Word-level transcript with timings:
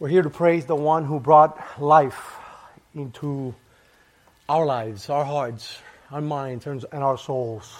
We're 0.00 0.08
here 0.08 0.22
to 0.22 0.30
praise 0.30 0.64
the 0.64 0.74
one 0.74 1.04
who 1.04 1.20
brought 1.20 1.78
life 1.78 2.38
into 2.94 3.54
our 4.48 4.64
lives, 4.64 5.10
our 5.10 5.26
hearts, 5.26 5.76
our 6.10 6.22
minds, 6.22 6.66
and 6.66 6.86
our 6.90 7.18
souls. 7.18 7.70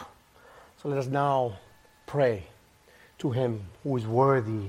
So 0.82 0.90
let 0.90 0.98
us 0.98 1.06
now 1.06 1.56
pray 2.04 2.44
to 3.20 3.30
him 3.30 3.62
who 3.82 3.96
is 3.96 4.06
worthy 4.06 4.66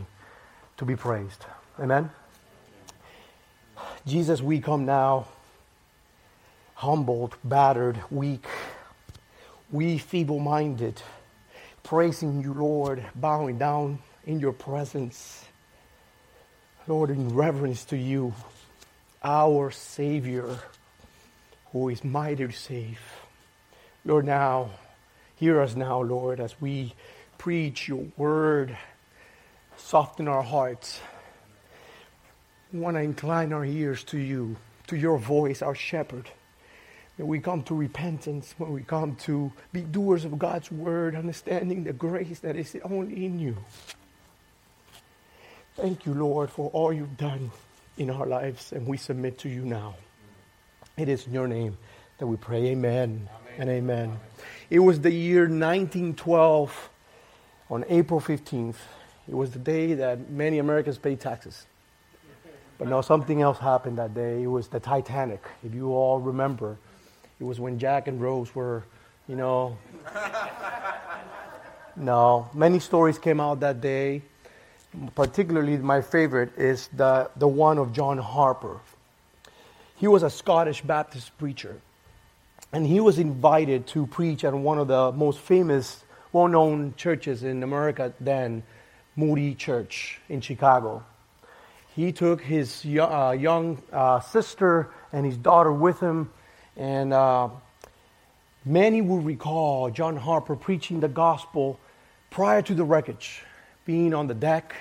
to 0.77 0.85
be 0.85 0.95
praised. 0.95 1.45
Amen. 1.77 2.09
Jesus, 4.07 4.41
we 4.41 4.61
come 4.61 4.85
now 4.85 5.27
humbled, 6.75 7.35
battered, 7.43 8.01
weak, 8.09 8.45
we 9.69 9.97
feeble 9.97 10.39
minded, 10.39 11.01
praising 11.83 12.41
you, 12.41 12.53
Lord, 12.53 13.03
bowing 13.13 13.57
down 13.57 13.99
in 14.25 14.39
your 14.39 14.53
presence 14.53 15.43
Lord, 16.91 17.09
in 17.09 17.33
reverence 17.33 17.85
to 17.85 17.95
you, 17.95 18.33
our 19.23 19.71
Savior, 19.71 20.57
who 21.71 21.87
is 21.87 22.03
mighty 22.03 22.45
to 22.45 22.51
save. 22.51 22.99
Lord, 24.03 24.25
now, 24.25 24.71
hear 25.37 25.61
us 25.61 25.73
now, 25.73 26.01
Lord, 26.01 26.41
as 26.41 26.59
we 26.59 26.93
preach 27.37 27.87
your 27.87 28.05
word. 28.17 28.77
Soften 29.77 30.27
our 30.27 30.41
hearts. 30.41 30.99
We 32.73 32.81
want 32.81 32.97
to 32.97 33.01
incline 33.01 33.53
our 33.53 33.63
ears 33.63 34.03
to 34.05 34.17
you, 34.17 34.57
to 34.87 34.97
your 34.97 35.17
voice, 35.17 35.61
our 35.61 35.75
shepherd. 35.75 36.29
When 37.15 37.29
we 37.29 37.39
come 37.39 37.63
to 37.63 37.73
repentance, 37.73 38.53
when 38.57 38.73
we 38.73 38.83
come 38.83 39.15
to 39.27 39.53
be 39.71 39.79
doers 39.79 40.25
of 40.25 40.37
God's 40.37 40.69
word, 40.69 41.15
understanding 41.15 41.85
the 41.85 41.93
grace 41.93 42.39
that 42.39 42.57
is 42.57 42.75
only 42.83 43.25
in 43.25 43.39
you. 43.39 43.55
Thank 45.81 46.05
you, 46.05 46.13
Lord, 46.13 46.51
for 46.51 46.69
all 46.73 46.93
you've 46.93 47.17
done 47.17 47.49
in 47.97 48.11
our 48.11 48.27
lives, 48.27 48.71
and 48.71 48.85
we 48.85 48.97
submit 48.97 49.39
to 49.39 49.49
you 49.49 49.65
now. 49.65 49.95
It 50.95 51.09
is 51.09 51.25
in 51.25 51.33
your 51.33 51.47
name 51.47 51.75
that 52.19 52.27
we 52.27 52.37
pray. 52.37 52.67
Amen, 52.67 53.27
amen. 53.27 53.29
and 53.57 53.67
amen. 53.67 54.03
amen. 54.03 54.19
It 54.69 54.77
was 54.77 54.99
the 54.99 55.09
year 55.09 55.47
1912 55.47 56.89
on 57.71 57.83
April 57.89 58.21
15th. 58.21 58.75
It 59.27 59.33
was 59.33 59.49
the 59.53 59.57
day 59.57 59.95
that 59.95 60.29
many 60.29 60.59
Americans 60.59 60.99
paid 60.99 61.19
taxes. 61.19 61.65
But 62.77 62.87
no, 62.87 63.01
something 63.01 63.41
else 63.41 63.57
happened 63.57 63.97
that 63.97 64.13
day. 64.13 64.43
It 64.43 64.51
was 64.51 64.67
the 64.67 64.79
Titanic. 64.79 65.43
If 65.63 65.73
you 65.73 65.93
all 65.93 66.19
remember, 66.19 66.77
it 67.39 67.43
was 67.43 67.59
when 67.59 67.79
Jack 67.79 68.07
and 68.07 68.21
Rose 68.21 68.53
were, 68.53 68.83
you 69.27 69.35
know. 69.35 69.79
no, 71.95 72.51
many 72.53 72.77
stories 72.77 73.17
came 73.17 73.39
out 73.39 73.61
that 73.61 73.81
day 73.81 74.21
particularly 75.15 75.77
my 75.77 76.01
favorite 76.01 76.57
is 76.57 76.89
the, 76.89 77.29
the 77.37 77.47
one 77.47 77.77
of 77.77 77.93
John 77.93 78.17
Harper. 78.17 78.79
He 79.95 80.07
was 80.07 80.23
a 80.23 80.29
Scottish 80.29 80.81
Baptist 80.81 81.37
preacher, 81.37 81.79
and 82.73 82.85
he 82.85 82.99
was 82.99 83.19
invited 83.19 83.87
to 83.87 84.07
preach 84.07 84.43
at 84.43 84.53
one 84.53 84.79
of 84.79 84.87
the 84.87 85.11
most 85.11 85.39
famous, 85.39 86.03
well 86.33 86.47
known 86.47 86.93
churches 86.97 87.43
in 87.43 87.63
America 87.63 88.13
then, 88.19 88.63
Moody 89.15 89.55
Church 89.55 90.19
in 90.29 90.41
Chicago. 90.41 91.03
He 91.95 92.11
took 92.11 92.41
his 92.41 92.85
uh, 92.85 93.35
young 93.37 93.81
uh, 93.91 94.21
sister 94.21 94.89
and 95.11 95.25
his 95.25 95.37
daughter 95.37 95.71
with 95.71 95.99
him, 95.99 96.31
and 96.77 97.13
uh, 97.13 97.49
many 98.65 99.01
will 99.01 99.19
recall 99.19 99.89
John 99.89 100.15
Harper 100.15 100.55
preaching 100.55 101.01
the 101.01 101.09
gospel 101.09 101.79
prior 102.29 102.61
to 102.61 102.73
the 102.73 102.85
wreckage 102.85 103.43
being 103.85 104.13
on 104.13 104.27
the 104.27 104.33
deck, 104.33 104.75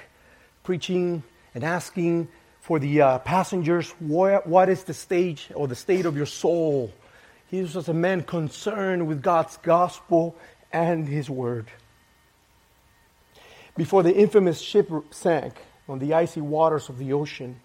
preaching 0.62 1.22
and 1.54 1.64
asking 1.64 2.28
for 2.60 2.78
the 2.78 3.00
uh, 3.00 3.18
passengers, 3.20 3.90
what, 3.98 4.46
what 4.46 4.68
is 4.68 4.84
the 4.84 4.94
stage 4.94 5.48
or 5.54 5.66
the 5.66 5.74
state 5.74 6.06
of 6.06 6.16
your 6.16 6.26
soul? 6.26 6.92
He 7.48 7.62
was 7.62 7.88
a 7.88 7.94
man 7.94 8.22
concerned 8.22 9.08
with 9.08 9.22
God's 9.22 9.56
gospel 9.58 10.36
and 10.72 11.08
his 11.08 11.28
word. 11.28 11.66
Before 13.77 14.02
the 14.02 14.14
infamous 14.14 14.60
ship 14.60 14.90
sank 15.10 15.55
on 15.89 15.98
the 15.98 16.14
icy 16.14 16.40
waters 16.40 16.89
of 16.89 16.98
the 16.98 17.12
ocean, 17.12 17.60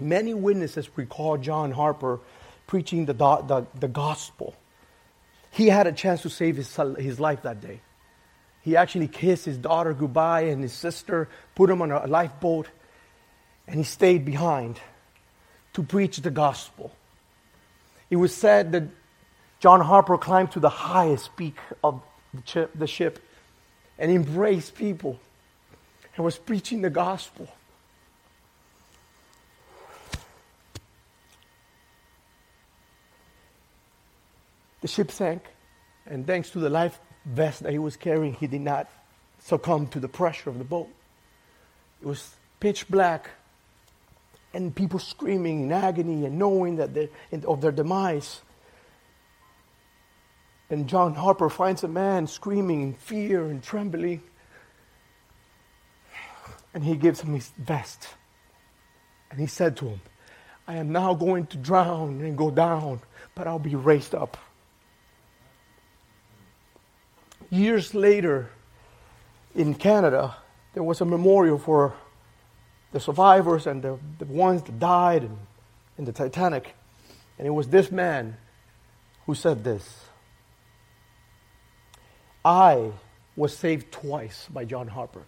many 0.00 0.32
witnesses 0.32 0.88
recall 0.96 1.36
John 1.36 1.72
Harper 1.72 2.20
preaching 2.66 3.06
the, 3.06 3.12
the, 3.12 3.66
the 3.78 3.88
gospel. 3.88 4.54
He 5.50 5.68
had 5.68 5.86
a 5.86 5.92
chance 5.92 6.22
to 6.22 6.30
save 6.30 6.56
his, 6.56 6.78
his 6.98 7.18
life 7.18 7.42
that 7.42 7.60
day. 7.60 7.80
He 8.62 8.76
actually 8.76 9.08
kissed 9.08 9.44
his 9.44 9.56
daughter 9.56 9.94
goodbye 9.94 10.42
and 10.42 10.62
his 10.62 10.72
sister, 10.72 11.28
put 11.54 11.70
him 11.70 11.80
on 11.82 11.90
a 11.90 12.06
lifeboat, 12.06 12.68
and 13.66 13.76
he 13.76 13.84
stayed 13.84 14.24
behind 14.24 14.80
to 15.74 15.82
preach 15.82 16.18
the 16.18 16.30
gospel. 16.30 16.92
It 18.10 18.16
was 18.16 18.34
said 18.34 18.72
that 18.72 18.84
John 19.60 19.80
Harper 19.80 20.18
climbed 20.18 20.52
to 20.52 20.60
the 20.60 20.68
highest 20.68 21.36
peak 21.36 21.56
of 21.82 22.02
the 22.74 22.86
ship 22.86 23.20
and 23.98 24.10
embraced 24.10 24.74
people 24.74 25.18
and 26.16 26.24
was 26.24 26.36
preaching 26.36 26.82
the 26.82 26.90
gospel. 26.90 27.48
The 34.80 34.88
ship 34.88 35.10
sank, 35.10 35.42
and 36.06 36.26
thanks 36.26 36.50
to 36.50 36.60
the 36.60 36.70
life 36.70 37.00
vest 37.28 37.62
that 37.62 37.72
he 37.72 37.78
was 37.78 37.96
carrying, 37.96 38.34
he 38.34 38.46
did 38.46 38.60
not 38.60 38.88
succumb 39.40 39.86
to 39.88 40.00
the 40.00 40.08
pressure 40.08 40.50
of 40.50 40.58
the 40.58 40.64
boat. 40.64 40.88
It 42.00 42.06
was 42.06 42.34
pitch 42.60 42.88
black, 42.88 43.30
and 44.54 44.74
people 44.74 44.98
screaming 44.98 45.62
in 45.62 45.72
agony 45.72 46.24
and 46.24 46.38
knowing 46.38 46.76
that 46.76 47.10
of 47.44 47.60
their 47.60 47.72
demise. 47.72 48.40
And 50.70 50.88
John 50.88 51.14
Harper 51.14 51.48
finds 51.48 51.84
a 51.84 51.88
man 51.88 52.26
screaming 52.26 52.82
in 52.82 52.94
fear 52.94 53.46
and 53.46 53.62
trembling, 53.62 54.22
and 56.74 56.84
he 56.84 56.96
gives 56.96 57.20
him 57.20 57.34
his 57.34 57.50
vest. 57.58 58.08
And 59.30 59.38
he 59.38 59.46
said 59.46 59.76
to 59.78 59.86
him, 59.86 60.00
I 60.66 60.76
am 60.76 60.92
now 60.92 61.14
going 61.14 61.46
to 61.48 61.56
drown 61.56 62.20
and 62.20 62.36
go 62.36 62.50
down, 62.50 63.00
but 63.34 63.46
I'll 63.46 63.58
be 63.58 63.74
raised 63.74 64.14
up 64.14 64.36
years 67.50 67.94
later, 67.94 68.50
in 69.54 69.74
Canada, 69.74 70.36
there 70.74 70.82
was 70.82 71.00
a 71.00 71.04
memorial 71.04 71.58
for 71.58 71.94
the 72.92 73.00
survivors 73.00 73.66
and 73.66 73.82
the, 73.82 73.98
the 74.18 74.24
ones 74.24 74.62
that 74.62 74.78
died 74.78 75.24
in, 75.24 75.36
in 75.98 76.04
the 76.04 76.12
Titanic. 76.12 76.74
And 77.38 77.46
it 77.46 77.50
was 77.50 77.68
this 77.68 77.90
man 77.90 78.36
who 79.26 79.34
said 79.34 79.64
this 79.64 80.06
I 82.44 82.92
was 83.36 83.56
saved 83.56 83.92
twice 83.92 84.48
by 84.50 84.64
John 84.64 84.88
Harper. 84.88 85.22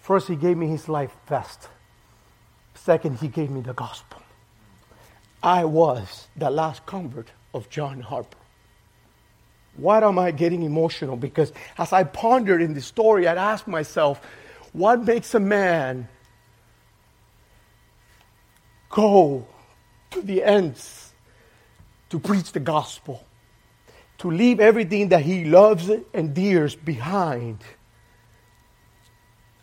First, 0.00 0.28
he 0.28 0.36
gave 0.36 0.56
me 0.56 0.68
his 0.68 0.88
life 0.88 1.14
vest. 1.26 1.68
Second, 2.74 3.18
he 3.18 3.28
gave 3.28 3.50
me 3.50 3.60
the 3.60 3.74
gospel. 3.74 4.22
I 5.42 5.64
was 5.64 6.28
the 6.36 6.50
last 6.50 6.86
convert 6.86 7.28
of 7.52 7.68
John 7.68 8.00
Harper. 8.00 8.38
Why 9.76 10.02
am 10.02 10.18
I 10.18 10.30
getting 10.32 10.62
emotional? 10.62 11.16
Because 11.16 11.52
as 11.76 11.92
I 11.92 12.04
pondered 12.04 12.62
in 12.62 12.74
the 12.74 12.80
story, 12.80 13.28
I'd 13.28 13.38
ask 13.38 13.66
myself, 13.66 14.20
what 14.72 15.04
makes 15.04 15.34
a 15.34 15.40
man 15.40 16.08
go 18.90 19.46
to 20.10 20.22
the 20.22 20.42
ends 20.42 21.12
to 22.10 22.18
preach 22.18 22.52
the 22.52 22.60
gospel, 22.60 23.24
to 24.18 24.30
leave 24.30 24.58
everything 24.58 25.10
that 25.10 25.22
he 25.22 25.44
loves 25.44 25.90
and 26.12 26.34
dears 26.34 26.74
behind? 26.74 27.58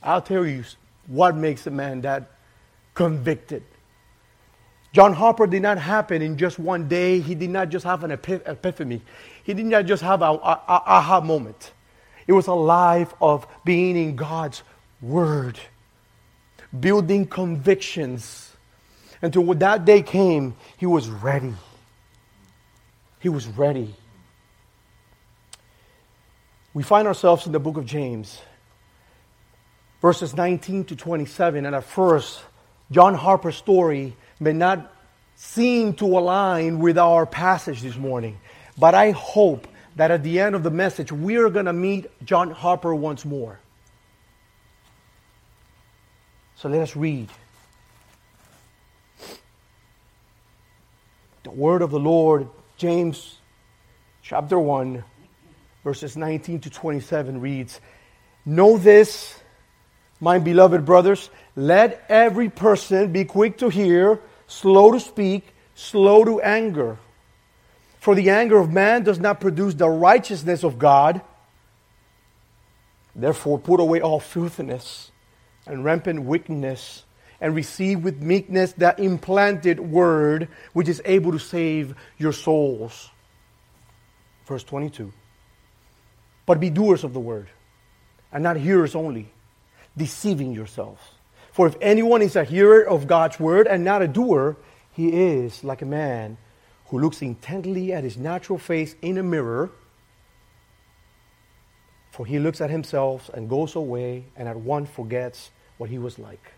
I'll 0.02 0.22
tell 0.22 0.46
you 0.46 0.64
what 1.08 1.36
makes 1.36 1.68
a 1.68 1.72
man 1.72 2.02
that 2.02 2.32
convicted. 2.94 3.64
John 4.96 5.12
Harper 5.12 5.46
did 5.46 5.62
not 5.62 5.78
happen 5.78 6.22
in 6.22 6.38
just 6.38 6.58
one 6.58 6.88
day. 6.88 7.20
He 7.20 7.36
did 7.36 7.50
not 7.50 7.68
just 7.68 7.84
have 7.84 8.06
an 8.06 8.12
epiphany. 8.12 9.02
He 9.44 9.54
did 9.54 9.66
not 9.66 9.88
just 9.88 10.02
have 10.02 10.22
an 10.22 10.40
aha 10.42 11.20
moment. 11.20 11.74
It 12.28 12.32
was 12.32 12.48
a 12.48 12.54
life 12.54 13.14
of 13.20 13.46
being 13.66 13.98
in 13.98 14.16
God's 14.16 14.64
Word, 15.02 15.60
building 16.80 17.28
convictions. 17.28 18.54
And 19.22 19.36
until 19.36 19.44
when 19.44 19.60
that 19.60 19.84
day 19.84 20.02
came, 20.02 20.56
he 20.78 20.86
was 20.86 21.10
ready. 21.10 21.54
He 23.20 23.28
was 23.28 23.48
ready. 23.48 23.94
We 26.74 26.84
find 26.84 27.06
ourselves 27.06 27.46
in 27.46 27.52
the 27.52 27.60
book 27.60 27.76
of 27.76 27.86
James, 27.86 28.40
verses 30.02 30.38
19 30.38 30.86
to 30.86 30.96
27. 30.96 31.66
And 31.66 31.76
at 31.76 31.84
first, 31.84 32.40
John 32.92 33.14
Harper's 33.14 33.58
story 33.58 34.16
may 34.40 34.54
not 34.54 34.92
seem 35.36 35.94
to 35.96 36.06
align 36.06 36.80
with 36.80 36.98
our 36.98 37.26
passage 37.26 37.82
this 37.82 37.96
morning, 37.96 38.40
but 38.78 38.94
I 38.96 39.12
hope 39.12 39.68
that 39.96 40.12
at 40.12 40.24
the 40.24 40.40
end 40.40 40.56
of 40.56 40.64
the 40.64 40.72
message, 40.72 41.12
we 41.12 41.38
are 41.38 41.50
going 41.50 41.66
to 41.66 41.74
meet 41.74 42.08
John 42.26 42.52
Harper 42.52 42.94
once 42.94 43.26
more. 43.26 43.60
So 46.58 46.70
let 46.70 46.82
us 46.82 46.96
read. 46.96 47.30
The 51.44 51.52
word 51.52 51.82
of 51.82 51.92
the 51.92 52.00
Lord, 52.00 52.50
James 52.78 53.38
chapter 54.22 54.58
1, 54.58 55.04
verses 55.84 56.18
19 56.18 56.62
to 56.62 56.70
27 56.70 57.40
reads 57.40 57.80
Know 58.46 58.78
this 58.78 59.40
my 60.20 60.40
beloved 60.40 60.86
brothers, 60.86 61.30
let 61.56 62.06
every 62.10 62.50
person 62.50 63.12
be 63.12 63.26
quick 63.26 63.58
to 63.60 63.70
hear, 63.70 64.20
slow 64.48 64.92
to 64.92 65.00
speak, 65.00 65.46
slow 65.76 66.24
to 66.24 66.42
anger. 66.42 66.98
For 68.00 68.16
the 68.16 68.30
anger 68.30 68.58
of 68.58 68.72
man 68.72 69.04
does 69.04 69.20
not 69.20 69.42
produce 69.42 69.74
the 69.74 69.90
righteousness 69.90 70.64
of 70.64 70.78
God. 70.78 71.22
Therefore, 73.16 73.58
put 73.58 73.80
away 73.80 74.02
all 74.02 74.20
filthiness 74.20 75.12
and 75.66 75.84
rampant 75.84 76.24
wickedness 76.24 77.04
and 77.42 77.56
receive 77.56 78.04
with 78.04 78.22
meekness 78.22 78.74
that 78.74 79.00
implanted 79.00 79.80
word 79.80 80.48
which 80.74 80.88
is 80.88 81.02
able 81.06 81.32
to 81.32 81.40
save 81.40 81.96
your 82.18 82.32
souls. 82.32 83.10
Verse 84.46 84.64
22. 84.64 85.12
But 86.46 86.60
be 86.60 86.70
doers 86.70 87.04
of 87.04 87.14
the 87.14 87.20
word, 87.20 87.48
and 88.32 88.44
not 88.44 88.58
hearers 88.58 88.94
only, 88.94 89.32
deceiving 89.98 90.54
yourselves. 90.54 91.02
For 91.52 91.68
if 91.68 91.76
anyone 91.80 92.22
is 92.22 92.36
a 92.36 92.44
hearer 92.44 92.88
of 92.88 93.08
God's 93.08 93.40
word 93.40 93.68
and 93.68 93.84
not 93.84 94.02
a 94.02 94.08
doer, 94.08 94.58
he 94.92 95.10
is 95.10 95.64
like 95.64 95.82
a 95.82 95.86
man 95.86 96.38
who 96.88 97.00
looks 97.00 97.22
intently 97.22 97.94
at 97.94 98.04
his 98.04 98.18
natural 98.18 98.60
face 98.60 98.96
in 99.02 99.18
a 99.18 99.24
mirror. 99.24 99.72
For 102.12 102.26
he 102.26 102.40
looks 102.40 102.62
at 102.62 102.70
himself 102.70 103.30
and 103.34 103.50
goes 103.50 103.76
away 103.76 104.26
and 104.36 104.48
at 104.48 104.58
once 104.58 104.90
forgets 104.90 105.52
what 105.78 105.90
he 105.90 105.98
was 105.98 106.20
like. 106.20 106.52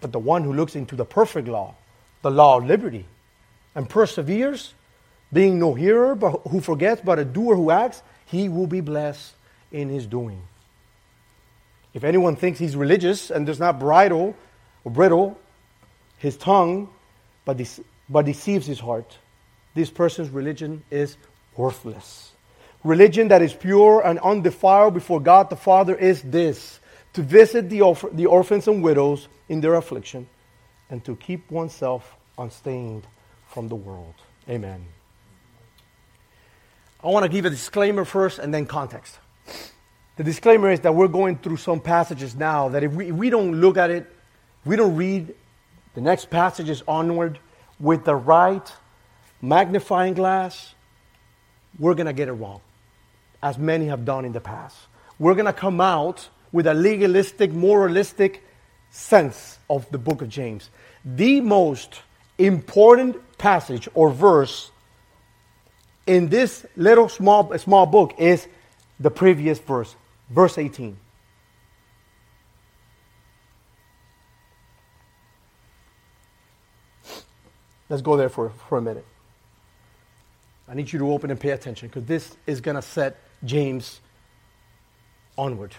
But 0.00 0.12
the 0.12 0.18
one 0.18 0.44
who 0.44 0.52
looks 0.52 0.76
into 0.76 0.96
the 0.96 1.04
perfect 1.04 1.48
law, 1.48 1.74
the 2.22 2.30
law 2.30 2.58
of 2.58 2.66
liberty, 2.66 3.06
and 3.74 3.88
perseveres, 3.88 4.74
being 5.32 5.58
no 5.58 5.74
hearer 5.74 6.14
but 6.14 6.40
who 6.48 6.60
forgets, 6.60 7.00
but 7.04 7.18
a 7.18 7.24
doer 7.24 7.54
who 7.54 7.70
acts, 7.70 8.02
he 8.26 8.48
will 8.48 8.66
be 8.66 8.80
blessed 8.80 9.34
in 9.72 9.88
his 9.88 10.06
doing. 10.06 10.42
If 11.92 12.04
anyone 12.04 12.36
thinks 12.36 12.58
he's 12.58 12.76
religious 12.76 13.30
and 13.30 13.46
does 13.46 13.58
not 13.58 13.80
bridle 13.80 14.36
or 14.84 14.92
bridle 14.92 15.38
his 16.18 16.36
tongue, 16.36 16.88
but, 17.44 17.60
but 18.08 18.26
deceives 18.26 18.66
his 18.66 18.78
heart, 18.78 19.18
this 19.74 19.90
person's 19.90 20.28
religion 20.30 20.82
is 20.90 21.16
worthless. 21.56 22.32
Religion 22.84 23.28
that 23.28 23.42
is 23.42 23.52
pure 23.52 24.02
and 24.04 24.18
undefiled 24.20 24.94
before 24.94 25.20
God 25.20 25.50
the 25.50 25.56
Father 25.56 25.94
is 25.94 26.22
this 26.22 26.80
to 27.12 27.22
visit 27.22 27.68
the, 27.68 28.08
the 28.12 28.26
orphans 28.26 28.68
and 28.68 28.82
widows 28.82 29.28
in 29.48 29.60
their 29.60 29.74
affliction, 29.74 30.28
and 30.90 31.04
to 31.04 31.16
keep 31.16 31.50
oneself 31.50 32.16
unstained 32.38 33.06
from 33.48 33.68
the 33.68 33.74
world. 33.74 34.14
Amen. 34.48 34.86
I 37.02 37.08
want 37.08 37.24
to 37.24 37.28
give 37.28 37.44
a 37.46 37.50
disclaimer 37.50 38.04
first 38.04 38.38
and 38.38 38.54
then 38.54 38.66
context. 38.66 39.18
The 40.20 40.24
disclaimer 40.24 40.70
is 40.70 40.80
that 40.80 40.94
we're 40.94 41.08
going 41.08 41.38
through 41.38 41.56
some 41.56 41.80
passages 41.80 42.36
now 42.36 42.68
that 42.68 42.84
if 42.84 42.92
we, 42.92 43.08
if 43.08 43.14
we 43.14 43.30
don't 43.30 43.58
look 43.58 43.78
at 43.78 43.90
it, 43.90 44.06
we 44.66 44.76
don't 44.76 44.94
read 44.94 45.34
the 45.94 46.02
next 46.02 46.28
passages 46.28 46.82
onward 46.86 47.38
with 47.78 48.04
the 48.04 48.14
right 48.14 48.70
magnifying 49.40 50.12
glass, 50.12 50.74
we're 51.78 51.94
going 51.94 52.06
to 52.06 52.12
get 52.12 52.28
it 52.28 52.32
wrong, 52.32 52.60
as 53.42 53.56
many 53.56 53.86
have 53.86 54.04
done 54.04 54.26
in 54.26 54.32
the 54.32 54.42
past. 54.42 54.76
We're 55.18 55.32
going 55.32 55.46
to 55.46 55.54
come 55.54 55.80
out 55.80 56.28
with 56.52 56.66
a 56.66 56.74
legalistic, 56.74 57.50
moralistic 57.50 58.44
sense 58.90 59.58
of 59.70 59.90
the 59.90 59.96
book 59.96 60.20
of 60.20 60.28
James. 60.28 60.68
The 61.02 61.40
most 61.40 62.02
important 62.36 63.16
passage 63.38 63.88
or 63.94 64.10
verse 64.10 64.70
in 66.06 66.28
this 66.28 66.66
little 66.76 67.08
small, 67.08 67.56
small 67.56 67.86
book 67.86 68.16
is 68.18 68.46
the 68.98 69.10
previous 69.10 69.58
verse, 69.58 69.96
verse 70.30 70.56
18. 70.56 70.96
Let's 77.88 78.02
go 78.02 78.16
there 78.16 78.28
for, 78.28 78.50
for 78.68 78.78
a 78.78 78.82
minute. 78.82 79.04
I 80.68 80.74
need 80.74 80.92
you 80.92 81.00
to 81.00 81.12
open 81.12 81.32
and 81.32 81.40
pay 81.40 81.50
attention 81.50 81.88
because 81.88 82.04
this 82.04 82.36
is 82.46 82.60
going 82.60 82.76
to 82.76 82.82
set 82.82 83.18
James 83.44 84.00
onward. 85.36 85.74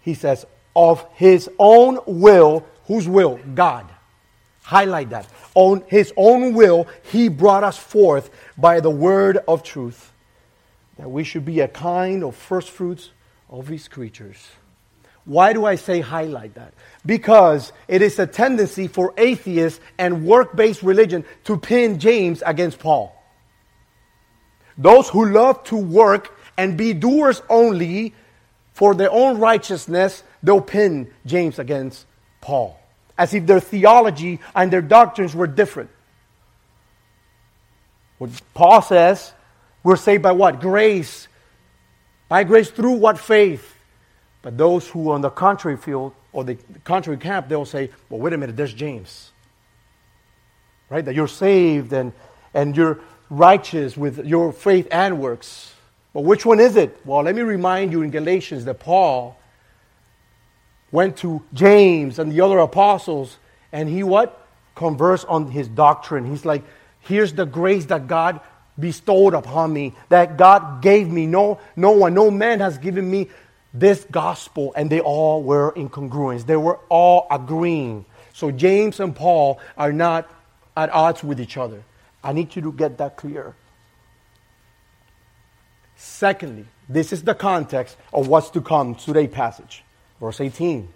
He 0.00 0.14
says, 0.14 0.44
of 0.74 1.06
his 1.14 1.48
own 1.58 2.00
will, 2.06 2.66
whose 2.86 3.08
will? 3.08 3.38
God. 3.54 3.86
Highlight 4.62 5.10
that. 5.10 5.28
On 5.54 5.84
his 5.86 6.12
own 6.16 6.54
will, 6.54 6.88
he 7.10 7.28
brought 7.28 7.62
us 7.62 7.78
forth 7.78 8.30
by 8.56 8.80
the 8.80 8.90
word 8.90 9.38
of 9.46 9.62
truth, 9.62 10.12
that 10.98 11.08
we 11.10 11.22
should 11.22 11.44
be 11.44 11.60
a 11.60 11.68
kind 11.68 12.24
of 12.24 12.34
first 12.34 12.70
fruits 12.70 13.10
of 13.50 13.68
his 13.68 13.88
creatures. 13.88 14.36
Why 15.24 15.52
do 15.52 15.66
I 15.66 15.74
say 15.74 16.00
highlight 16.00 16.54
that? 16.54 16.72
Because 17.04 17.72
it 17.86 18.00
is 18.00 18.18
a 18.18 18.26
tendency 18.26 18.88
for 18.88 19.12
atheists 19.18 19.78
and 19.98 20.24
work 20.24 20.56
based 20.56 20.82
religion 20.82 21.24
to 21.44 21.58
pin 21.58 21.98
James 21.98 22.42
against 22.46 22.78
Paul. 22.78 23.14
Those 24.78 25.08
who 25.08 25.30
love 25.30 25.64
to 25.64 25.76
work 25.76 26.38
and 26.56 26.78
be 26.78 26.94
doers 26.94 27.42
only 27.50 28.14
for 28.72 28.94
their 28.94 29.10
own 29.10 29.38
righteousness, 29.38 30.22
they'll 30.42 30.60
pin 30.60 31.12
James 31.26 31.58
against 31.58 32.06
Paul, 32.40 32.80
as 33.18 33.34
if 33.34 33.46
their 33.46 33.60
theology 33.60 34.40
and 34.54 34.72
their 34.72 34.82
doctrines 34.82 35.34
were 35.34 35.46
different. 35.46 35.90
What 38.18 38.30
Paul 38.54 38.80
says, 38.82 39.32
we're 39.82 39.96
saved 39.96 40.22
by 40.22 40.32
what? 40.32 40.60
Grace. 40.60 41.28
By 42.28 42.44
grace 42.44 42.70
through 42.70 42.94
what 42.94 43.18
faith? 43.18 43.74
But 44.42 44.56
those 44.56 44.86
who 44.88 45.10
are 45.10 45.14
on 45.14 45.20
the 45.20 45.30
contrary 45.30 45.76
field 45.76 46.14
or 46.32 46.44
the 46.44 46.56
contrary 46.84 47.18
camp, 47.18 47.48
they'll 47.48 47.64
say, 47.64 47.90
well, 48.08 48.20
wait 48.20 48.32
a 48.32 48.38
minute, 48.38 48.56
there's 48.56 48.74
James. 48.74 49.30
Right? 50.88 51.04
That 51.04 51.14
you're 51.14 51.28
saved 51.28 51.92
and, 51.92 52.12
and 52.54 52.76
you're 52.76 53.00
righteous 53.30 53.96
with 53.96 54.24
your 54.24 54.52
faith 54.52 54.86
and 54.90 55.18
works. 55.18 55.74
But 56.12 56.22
which 56.22 56.46
one 56.46 56.60
is 56.60 56.76
it? 56.76 56.98
Well, 57.04 57.22
let 57.22 57.34
me 57.34 57.42
remind 57.42 57.92
you 57.92 58.02
in 58.02 58.10
Galatians 58.10 58.64
that 58.64 58.78
Paul 58.80 59.38
went 60.90 61.16
to 61.18 61.42
James 61.52 62.18
and 62.18 62.32
the 62.32 62.40
other 62.40 62.58
apostles 62.58 63.36
and 63.72 63.88
he 63.88 64.02
what? 64.02 64.46
Conversed 64.74 65.26
on 65.28 65.50
his 65.50 65.68
doctrine. 65.68 66.24
He's 66.24 66.44
like, 66.44 66.62
here's 67.00 67.32
the 67.32 67.44
grace 67.44 67.86
that 67.86 68.06
God 68.06 68.40
bestowed 68.78 69.34
upon 69.34 69.72
me, 69.72 69.94
that 70.08 70.36
God 70.36 70.82
gave 70.82 71.08
me. 71.08 71.26
No, 71.26 71.58
no 71.76 71.92
one, 71.92 72.14
no 72.14 72.30
man 72.30 72.60
has 72.60 72.78
given 72.78 73.10
me 73.10 73.28
this 73.74 74.06
gospel. 74.10 74.72
And 74.76 74.90
they 74.90 75.00
all 75.00 75.42
were 75.42 75.72
in 75.72 75.88
congruence. 75.88 76.46
They 76.46 76.56
were 76.56 76.78
all 76.88 77.26
agreeing. 77.30 78.04
So 78.32 78.50
James 78.50 79.00
and 79.00 79.14
Paul 79.14 79.60
are 79.76 79.92
not 79.92 80.30
at 80.76 80.90
odds 80.90 81.24
with 81.24 81.40
each 81.40 81.56
other. 81.56 81.82
I 82.22 82.32
need 82.32 82.54
you 82.54 82.62
to 82.62 82.72
get 82.72 82.98
that 82.98 83.16
clear. 83.16 83.54
Secondly, 85.96 86.64
this 86.88 87.12
is 87.12 87.24
the 87.24 87.34
context 87.34 87.96
of 88.12 88.28
what's 88.28 88.50
to 88.50 88.60
come, 88.60 88.94
today's 88.94 89.30
passage. 89.30 89.82
Verse 90.20 90.40
18. 90.40 90.88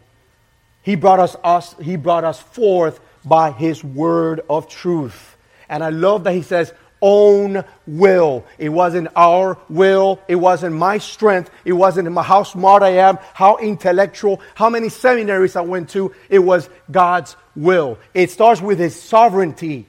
He 0.83 0.95
brought 0.95 1.21
us, 1.21 1.37
us, 1.43 1.75
he 1.81 1.97
brought 1.97 2.25
us 2.25 2.41
forth 2.41 3.01
by 3.25 3.51
his 3.51 3.83
word 3.85 4.43
of 4.49 4.69
truth. 4.69 5.37
And 5.69 5.83
I 5.83 5.91
love 5.91 6.25
that 6.25 6.33
he 6.33 6.43
says, 6.43 6.73
own 7.03 7.65
will. 7.87 8.47
It 8.57 8.71
wasn't 8.71 9.09
our 9.15 9.59
will. 9.69 10.21
It 10.29 10.37
wasn't 10.37 10.77
my 10.77 10.99
strength. 10.99 11.51
It 11.65 11.73
wasn't 11.73 12.17
how 12.17 12.45
smart 12.45 12.83
I 12.83 12.91
am, 12.99 13.19
how 13.35 13.59
intellectual, 13.59 14.41
how 14.55 14.71
many 14.71 14.89
seminaries 14.89 15.57
I 15.57 15.63
went 15.63 15.91
to. 15.91 16.15
It 16.31 16.39
was 16.39 16.71
God's 16.91 17.37
will. 17.55 17.99
It 18.15 18.31
starts 18.31 18.63
with 18.63 18.79
his 18.79 18.99
sovereignty. 19.01 19.87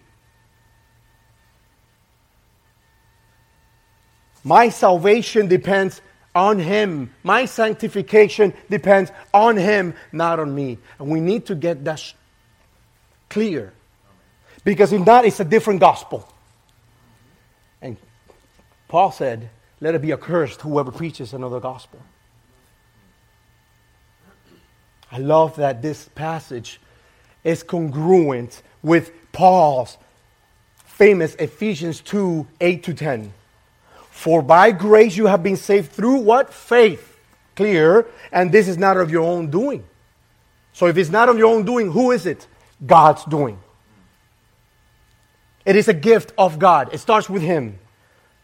My 4.43 4.69
salvation 4.69 5.47
depends 5.47 6.01
on 6.35 6.59
Him. 6.59 7.13
My 7.23 7.45
sanctification 7.45 8.53
depends 8.69 9.11
on 9.33 9.57
Him, 9.57 9.93
not 10.11 10.39
on 10.39 10.53
me. 10.53 10.79
And 10.99 11.09
we 11.09 11.19
need 11.19 11.45
to 11.47 11.55
get 11.55 11.85
that 11.85 12.13
clear. 13.29 13.73
Because 14.63 14.93
if 14.93 15.05
not, 15.05 15.25
it's 15.25 15.39
a 15.39 15.45
different 15.45 15.79
gospel. 15.79 16.27
Paul 18.93 19.11
said, 19.11 19.49
Let 19.81 19.95
it 19.95 20.03
be 20.03 20.13
accursed 20.13 20.61
whoever 20.61 20.91
preaches 20.91 21.33
another 21.33 21.59
gospel. 21.59 21.99
I 25.11 25.17
love 25.17 25.55
that 25.55 25.81
this 25.81 26.07
passage 26.13 26.79
is 27.43 27.63
congruent 27.63 28.61
with 28.83 29.11
Paul's 29.31 29.97
famous 30.85 31.33
Ephesians 31.39 32.01
2 32.01 32.45
8 32.61 32.83
to 32.83 32.93
10. 32.93 33.33
For 34.11 34.43
by 34.43 34.71
grace 34.71 35.17
you 35.17 35.25
have 35.25 35.41
been 35.41 35.57
saved 35.57 35.91
through 35.91 36.17
what? 36.17 36.53
Faith. 36.53 37.17
Clear. 37.55 38.05
And 38.31 38.51
this 38.51 38.67
is 38.67 38.77
not 38.77 38.97
of 38.97 39.09
your 39.09 39.23
own 39.23 39.49
doing. 39.49 39.83
So 40.71 40.85
if 40.85 40.97
it's 40.97 41.09
not 41.09 41.29
of 41.29 41.39
your 41.39 41.51
own 41.51 41.65
doing, 41.65 41.91
who 41.91 42.11
is 42.11 42.27
it? 42.27 42.45
God's 42.85 43.25
doing. 43.25 43.57
It 45.65 45.75
is 45.75 45.87
a 45.87 45.95
gift 45.95 46.31
of 46.37 46.59
God. 46.59 46.93
It 46.93 46.99
starts 46.99 47.27
with 47.27 47.41
Him, 47.41 47.79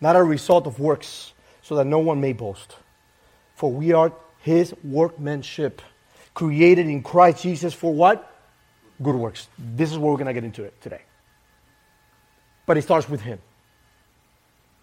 not 0.01 0.15
a 0.15 0.23
result 0.23 0.67
of 0.67 0.79
works, 0.79 1.33
so 1.61 1.75
that 1.75 1.85
no 1.85 1.99
one 1.99 2.21
may 2.21 2.33
boast. 2.33 2.75
For 3.55 3.71
we 3.71 3.93
are 3.93 4.13
His 4.39 4.73
workmanship, 4.83 5.81
created 6.33 6.87
in 6.87 7.03
Christ 7.03 7.43
Jesus 7.43 7.73
for 7.73 7.93
what? 7.93 8.25
Good 9.01 9.15
works. 9.15 9.47
This 9.57 9.91
is 9.91 9.97
where 9.97 10.11
we're 10.11 10.17
going 10.17 10.27
to 10.27 10.33
get 10.33 10.43
into 10.43 10.63
it 10.63 10.79
today. 10.81 11.01
But 12.65 12.77
it 12.77 12.83
starts 12.83 13.09
with 13.09 13.21
Him. 13.21 13.39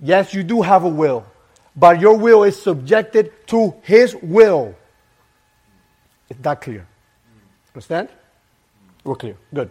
Yes, 0.01 0.35
you 0.35 0.43
do 0.43 0.63
have 0.63 0.85
a 0.85 0.89
will, 0.89 1.27
but 1.75 2.01
your 2.01 2.17
will 2.17 2.45
is 2.45 2.61
subjected 2.61 3.33
to 3.49 3.75
His 3.83 4.15
will. 4.15 4.75
Is 6.29 6.37
that 6.39 6.61
clear? 6.61 6.87
Understand? 7.75 8.09
We're 9.05 9.15
clear. 9.15 9.37
Good. 9.55 9.71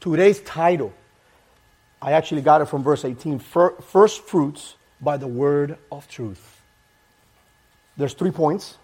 Today's 0.00 0.40
title, 0.40 0.92
I 2.00 2.12
actually 2.12 2.42
got 2.42 2.60
it 2.60 2.66
from 2.66 2.82
verse 2.82 3.04
18 3.04 3.38
First 3.38 4.22
fruits 4.22 4.76
by 5.00 5.16
the 5.16 5.26
word 5.26 5.78
of 5.90 6.08
truth. 6.08 6.62
There's 7.96 8.14
three 8.14 8.30
points. 8.30 8.76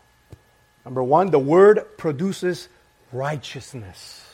Number 0.84 1.02
one, 1.02 1.30
the 1.30 1.38
word 1.38 1.96
produces 1.96 2.68
righteousness. 3.12 4.24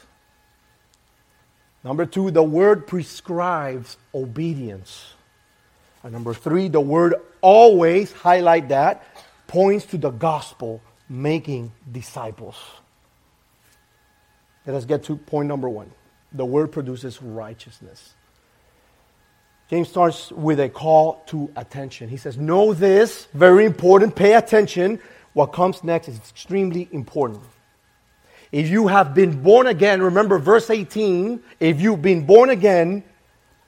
Number 1.84 2.06
two, 2.06 2.30
the 2.30 2.42
word 2.42 2.86
prescribes 2.86 3.96
obedience. 4.14 5.12
And 6.02 6.12
number 6.12 6.34
three, 6.34 6.68
the 6.68 6.80
word 6.80 7.14
always, 7.40 8.12
highlight 8.12 8.68
that, 8.68 9.04
points 9.46 9.86
to 9.86 9.98
the 9.98 10.10
gospel 10.10 10.80
making 11.08 11.72
disciples. 11.90 12.56
Let 14.66 14.76
us 14.76 14.84
get 14.84 15.04
to 15.04 15.16
point 15.16 15.48
number 15.48 15.68
one. 15.68 15.90
The 16.32 16.44
word 16.44 16.72
produces 16.72 17.22
righteousness. 17.22 18.14
James 19.68 19.88
starts 19.88 20.30
with 20.32 20.60
a 20.60 20.68
call 20.68 21.22
to 21.26 21.50
attention. 21.54 22.08
He 22.08 22.16
says, 22.16 22.38
Know 22.38 22.72
this, 22.72 23.26
very 23.34 23.66
important, 23.66 24.16
pay 24.16 24.34
attention. 24.34 24.98
What 25.34 25.52
comes 25.52 25.84
next 25.84 26.08
is 26.08 26.16
extremely 26.16 26.88
important. 26.90 27.42
If 28.50 28.68
you 28.68 28.86
have 28.86 29.14
been 29.14 29.42
born 29.42 29.66
again, 29.66 30.00
remember 30.00 30.38
verse 30.38 30.70
18, 30.70 31.42
if 31.60 31.82
you've 31.82 32.00
been 32.00 32.24
born 32.24 32.48
again 32.48 33.04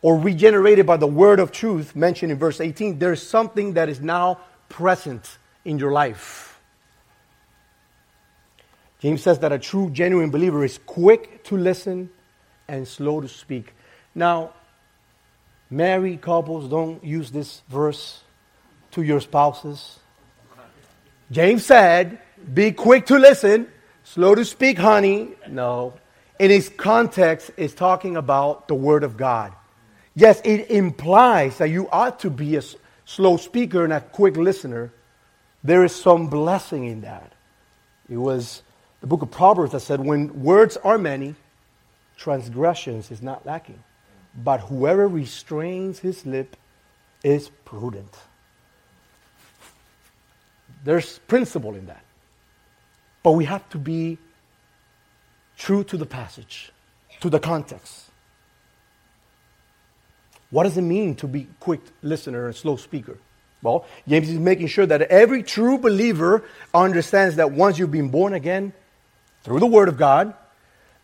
or 0.00 0.18
regenerated 0.18 0.86
by 0.86 0.96
the 0.96 1.06
word 1.06 1.38
of 1.38 1.52
truth 1.52 1.94
mentioned 1.94 2.32
in 2.32 2.38
verse 2.38 2.62
18, 2.62 2.98
there's 2.98 3.22
something 3.22 3.74
that 3.74 3.90
is 3.90 4.00
now 4.00 4.40
present 4.70 5.36
in 5.66 5.78
your 5.78 5.92
life. 5.92 6.58
James 9.00 9.22
says 9.22 9.38
that 9.40 9.52
a 9.52 9.58
true, 9.58 9.90
genuine 9.90 10.30
believer 10.30 10.64
is 10.64 10.78
quick 10.86 11.44
to 11.44 11.58
listen 11.58 12.08
and 12.68 12.88
slow 12.88 13.20
to 13.20 13.28
speak. 13.28 13.74
Now, 14.14 14.52
married 15.70 16.20
couples 16.20 16.68
don't 16.68 17.02
use 17.04 17.30
this 17.30 17.62
verse 17.68 18.22
to 18.92 19.02
your 19.02 19.20
spouses. 19.20 19.98
James 21.30 21.64
said, 21.64 22.18
Be 22.52 22.72
quick 22.72 23.06
to 23.06 23.18
listen 23.18 23.68
Slow 24.10 24.34
to 24.34 24.44
speak, 24.44 24.76
honey. 24.76 25.28
No. 25.48 25.94
In 26.40 26.50
its 26.50 26.68
context, 26.68 27.52
it's 27.56 27.74
talking 27.74 28.16
about 28.16 28.66
the 28.66 28.74
Word 28.74 29.04
of 29.04 29.16
God. 29.16 29.52
Yes, 30.16 30.40
it 30.44 30.68
implies 30.68 31.58
that 31.58 31.68
you 31.68 31.88
ought 31.90 32.18
to 32.20 32.30
be 32.30 32.56
a 32.56 32.62
slow 33.04 33.36
speaker 33.36 33.84
and 33.84 33.92
a 33.92 34.00
quick 34.00 34.36
listener. 34.36 34.92
There 35.62 35.84
is 35.84 35.94
some 35.94 36.26
blessing 36.26 36.86
in 36.86 37.02
that. 37.02 37.32
It 38.08 38.16
was 38.16 38.62
the 39.00 39.06
book 39.06 39.22
of 39.22 39.30
Proverbs 39.30 39.70
that 39.72 39.80
said, 39.80 40.00
When 40.00 40.42
words 40.42 40.76
are 40.78 40.98
many, 40.98 41.36
transgressions 42.16 43.12
is 43.12 43.22
not 43.22 43.46
lacking. 43.46 43.80
But 44.42 44.60
whoever 44.60 45.06
restrains 45.06 45.98
his 45.98 46.24
lip 46.24 46.56
is 47.22 47.50
prudent. 47.64 48.14
There's 50.84 51.18
principle 51.18 51.74
in 51.74 51.86
that. 51.86 52.04
But 53.22 53.32
we 53.32 53.44
have 53.44 53.68
to 53.70 53.78
be 53.78 54.18
true 55.58 55.84
to 55.84 55.96
the 55.96 56.06
passage, 56.06 56.72
to 57.20 57.28
the 57.28 57.38
context. 57.38 58.06
What 60.50 60.64
does 60.64 60.76
it 60.76 60.82
mean 60.82 61.14
to 61.16 61.28
be 61.28 61.46
quick 61.60 61.80
listener 62.02 62.46
and 62.46 62.56
slow 62.56 62.76
speaker? 62.76 63.18
Well, 63.62 63.84
James 64.08 64.30
is 64.30 64.38
making 64.38 64.68
sure 64.68 64.86
that 64.86 65.02
every 65.02 65.42
true 65.42 65.76
believer 65.76 66.44
understands 66.72 67.36
that 67.36 67.52
once 67.52 67.78
you've 67.78 67.90
been 67.90 68.08
born 68.08 68.32
again 68.32 68.72
through 69.42 69.60
the 69.60 69.66
Word 69.66 69.88
of 69.88 69.98
God, 69.98 70.34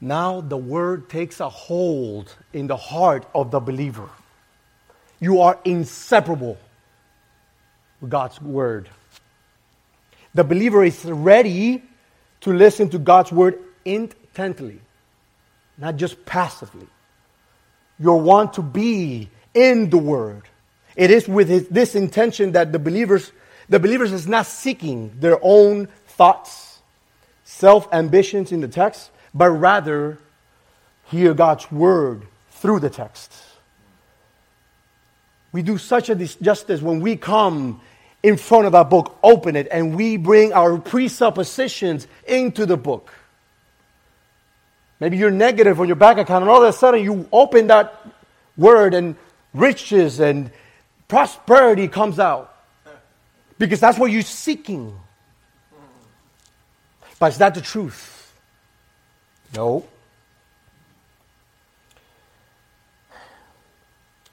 now 0.01 0.41
the 0.41 0.57
Word 0.57 1.09
takes 1.09 1.41
a 1.41 1.49
hold 1.49 2.35
in 2.53 2.67
the 2.67 2.77
heart 2.77 3.27
of 3.35 3.51
the 3.51 3.61
believer. 3.61 4.09
You 5.21 5.41
are 5.41 5.59
inseparable 5.65 6.59
with 8.01 8.11
God's 8.11 8.41
Word. 8.41 8.89
The 10.37 10.45
believer 10.45 10.85
is 10.85 11.03
ready 11.05 11.83
to 12.43 12.53
listen 12.53 12.91
to 12.91 12.99
God's 12.99 13.33
word 13.33 13.59
intently, 13.87 14.81
not 15.79 15.97
just 15.97 16.27
passively. 16.27 16.87
You're 17.99 18.17
want 18.19 18.53
to 18.53 18.63
be 18.63 19.31
in 19.55 19.89
the 19.89 19.97
word. 19.97 20.43
It 20.95 21.11
is 21.11 21.27
with 21.27 21.49
his, 21.49 21.69
this 21.69 21.95
intention 21.95 22.53
that 22.53 22.71
the 22.71 22.79
believers, 22.79 23.33
the 23.71 23.81
believers 23.81 24.13
is 24.13 24.29
not 24.29 24.45
seeking 24.45 25.11
their 25.19 25.39
own 25.41 25.89
thoughts, 26.07 26.81
self 27.45 27.89
ambitions 27.91 28.53
in 28.53 28.61
the 28.61 28.69
text, 28.69 29.11
but 29.37 29.51
rather 29.51 30.19
hear 31.11 31.35
God's 31.35 31.71
word 31.71 32.27
through 32.51 32.81
the 32.81 32.89
text. 32.89 33.33
We 35.53 35.63
do 35.63 35.77
such 35.77 36.09
a 36.09 36.17
disjustice 36.17 36.81
when 36.81 37.01
we 37.01 37.17
come 37.17 37.81
in 38.23 38.39
front 38.39 38.67
of 38.67 38.73
that 38.73 38.89
book, 38.89 39.17
open 39.23 39.55
it, 39.57 39.69
and 39.71 39.95
we 39.95 40.17
bring 40.17 40.53
our 40.53 40.79
presuppositions 40.79 42.07
into 42.27 42.65
the 42.65 42.77
book. 42.77 43.13
Maybe 44.99 45.19
you're 45.19 45.31
negative 45.31 45.79
on 45.81 45.87
your 45.87 45.97
bank 45.97 46.19
account, 46.19 46.43
and 46.43 46.51
all 46.51 46.63
of 46.63 46.69
a 46.69 46.73
sudden 46.73 47.03
you 47.03 47.29
open 47.31 47.67
that 47.67 47.95
word, 48.57 48.95
and 48.95 49.17
riches 49.53 50.19
and 50.19 50.51
prosperity 51.09 51.89
comes 51.89 52.19
out. 52.19 52.55
Because 53.59 53.81
that's 53.81 53.99
what 53.99 54.11
you're 54.11 54.23
seeking. 54.23 54.99
But 57.19 57.33
is 57.33 57.39
that 57.39 57.55
the 57.55 57.61
truth? 57.61 58.16
No. 59.57 59.85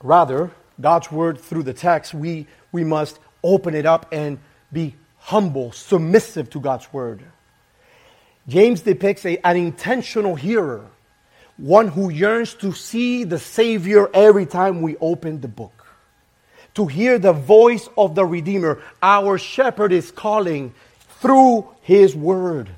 Rather, 0.01 0.51
God's 0.81 1.09
word 1.09 1.39
through 1.39 1.63
the 1.63 1.73
text, 1.73 2.13
we, 2.13 2.45
we 2.73 2.83
must 2.83 3.17
open 3.41 3.73
it 3.73 3.85
up 3.85 4.07
and 4.11 4.37
be 4.73 4.95
humble, 5.19 5.71
submissive 5.71 6.49
to 6.49 6.59
God's 6.59 6.91
word. 6.91 7.23
James 8.49 8.81
depicts 8.81 9.25
a, 9.25 9.37
an 9.47 9.55
intentional 9.55 10.35
hearer, 10.35 10.85
one 11.55 11.87
who 11.87 12.09
yearns 12.09 12.53
to 12.55 12.73
see 12.73 13.23
the 13.23 13.39
Savior 13.39 14.09
every 14.13 14.45
time 14.45 14.81
we 14.81 14.97
open 14.97 15.39
the 15.39 15.47
book, 15.47 15.85
to 16.73 16.85
hear 16.87 17.17
the 17.17 17.31
voice 17.31 17.87
of 17.97 18.15
the 18.15 18.25
Redeemer. 18.25 18.81
Our 19.01 19.37
shepherd 19.37 19.93
is 19.93 20.11
calling 20.11 20.73
through 21.21 21.69
his 21.81 22.13
word. 22.13 22.69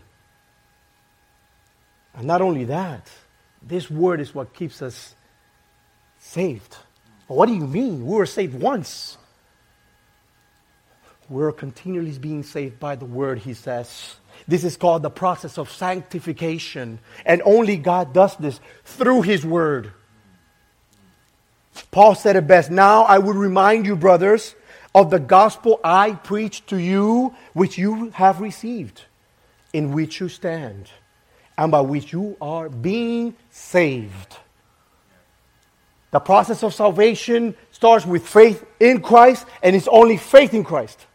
And 2.16 2.28
not 2.28 2.42
only 2.42 2.66
that, 2.66 3.10
this 3.62 3.90
word 3.90 4.22
is 4.22 4.34
what 4.34 4.54
keeps 4.54 4.82
us 4.82 5.16
saved. 6.20 6.76
what 7.28 7.48
do 7.48 7.54
you 7.54 7.68
mean? 7.68 8.06
We 8.06 8.16
were 8.16 8.26
saved 8.26 8.56
once. 8.56 9.18
We're 11.28 11.52
continually 11.52 12.18
being 12.20 12.44
saved 12.44 12.80
by 12.80 12.96
the 12.96 13.06
word, 13.06 13.40
he 13.40 13.54
says. 13.54 14.16
This 14.48 14.64
is 14.64 14.78
called 14.78 15.02
the 15.02 15.10
process 15.10 15.58
of 15.58 15.72
sanctification. 15.72 17.00
And 17.26 17.42
only 17.46 17.78
God 17.78 18.14
does 18.14 18.36
this 18.38 18.60
through 18.84 19.24
his 19.24 19.46
word. 19.46 19.92
Paul 21.92 22.16
said 22.16 22.36
it 22.36 22.48
best. 22.48 22.70
Now 22.70 23.04
I 23.04 23.18
would 23.18 23.36
remind 23.36 23.86
you, 23.86 23.96
brothers, 23.96 24.56
of 24.94 25.10
the 25.10 25.20
gospel 25.20 25.80
I 25.84 26.14
preached 26.14 26.68
to 26.68 26.78
you, 26.78 27.36
which 27.54 27.78
you 27.78 28.12
have 28.12 28.40
received, 28.40 29.02
in 29.74 29.92
which 29.92 30.20
you 30.20 30.30
stand, 30.30 30.90
and 31.58 31.72
by 31.72 31.82
which 31.82 32.12
you 32.12 32.38
are 32.42 32.70
being 32.70 33.36
saved. 33.52 34.38
The 36.12 36.20
process 36.20 36.64
of 36.64 36.74
salvation 36.74 37.56
starts 37.72 38.06
with 38.06 38.26
faith 38.26 38.66
in 38.80 39.02
Christ, 39.02 39.46
and 39.62 39.76
it's 39.76 39.88
only 39.88 40.18
faith 40.18 40.54
in 40.54 40.64
Christ. 40.64 41.06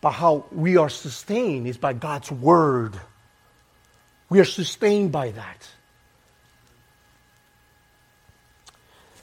But 0.00 0.12
how 0.12 0.46
we 0.50 0.76
are 0.78 0.88
sustained 0.88 1.66
is 1.66 1.76
by 1.76 1.92
God's 1.92 2.30
word. 2.30 2.98
We 4.28 4.40
are 4.40 4.44
sustained 4.44 5.12
by 5.12 5.30
that. 5.32 5.68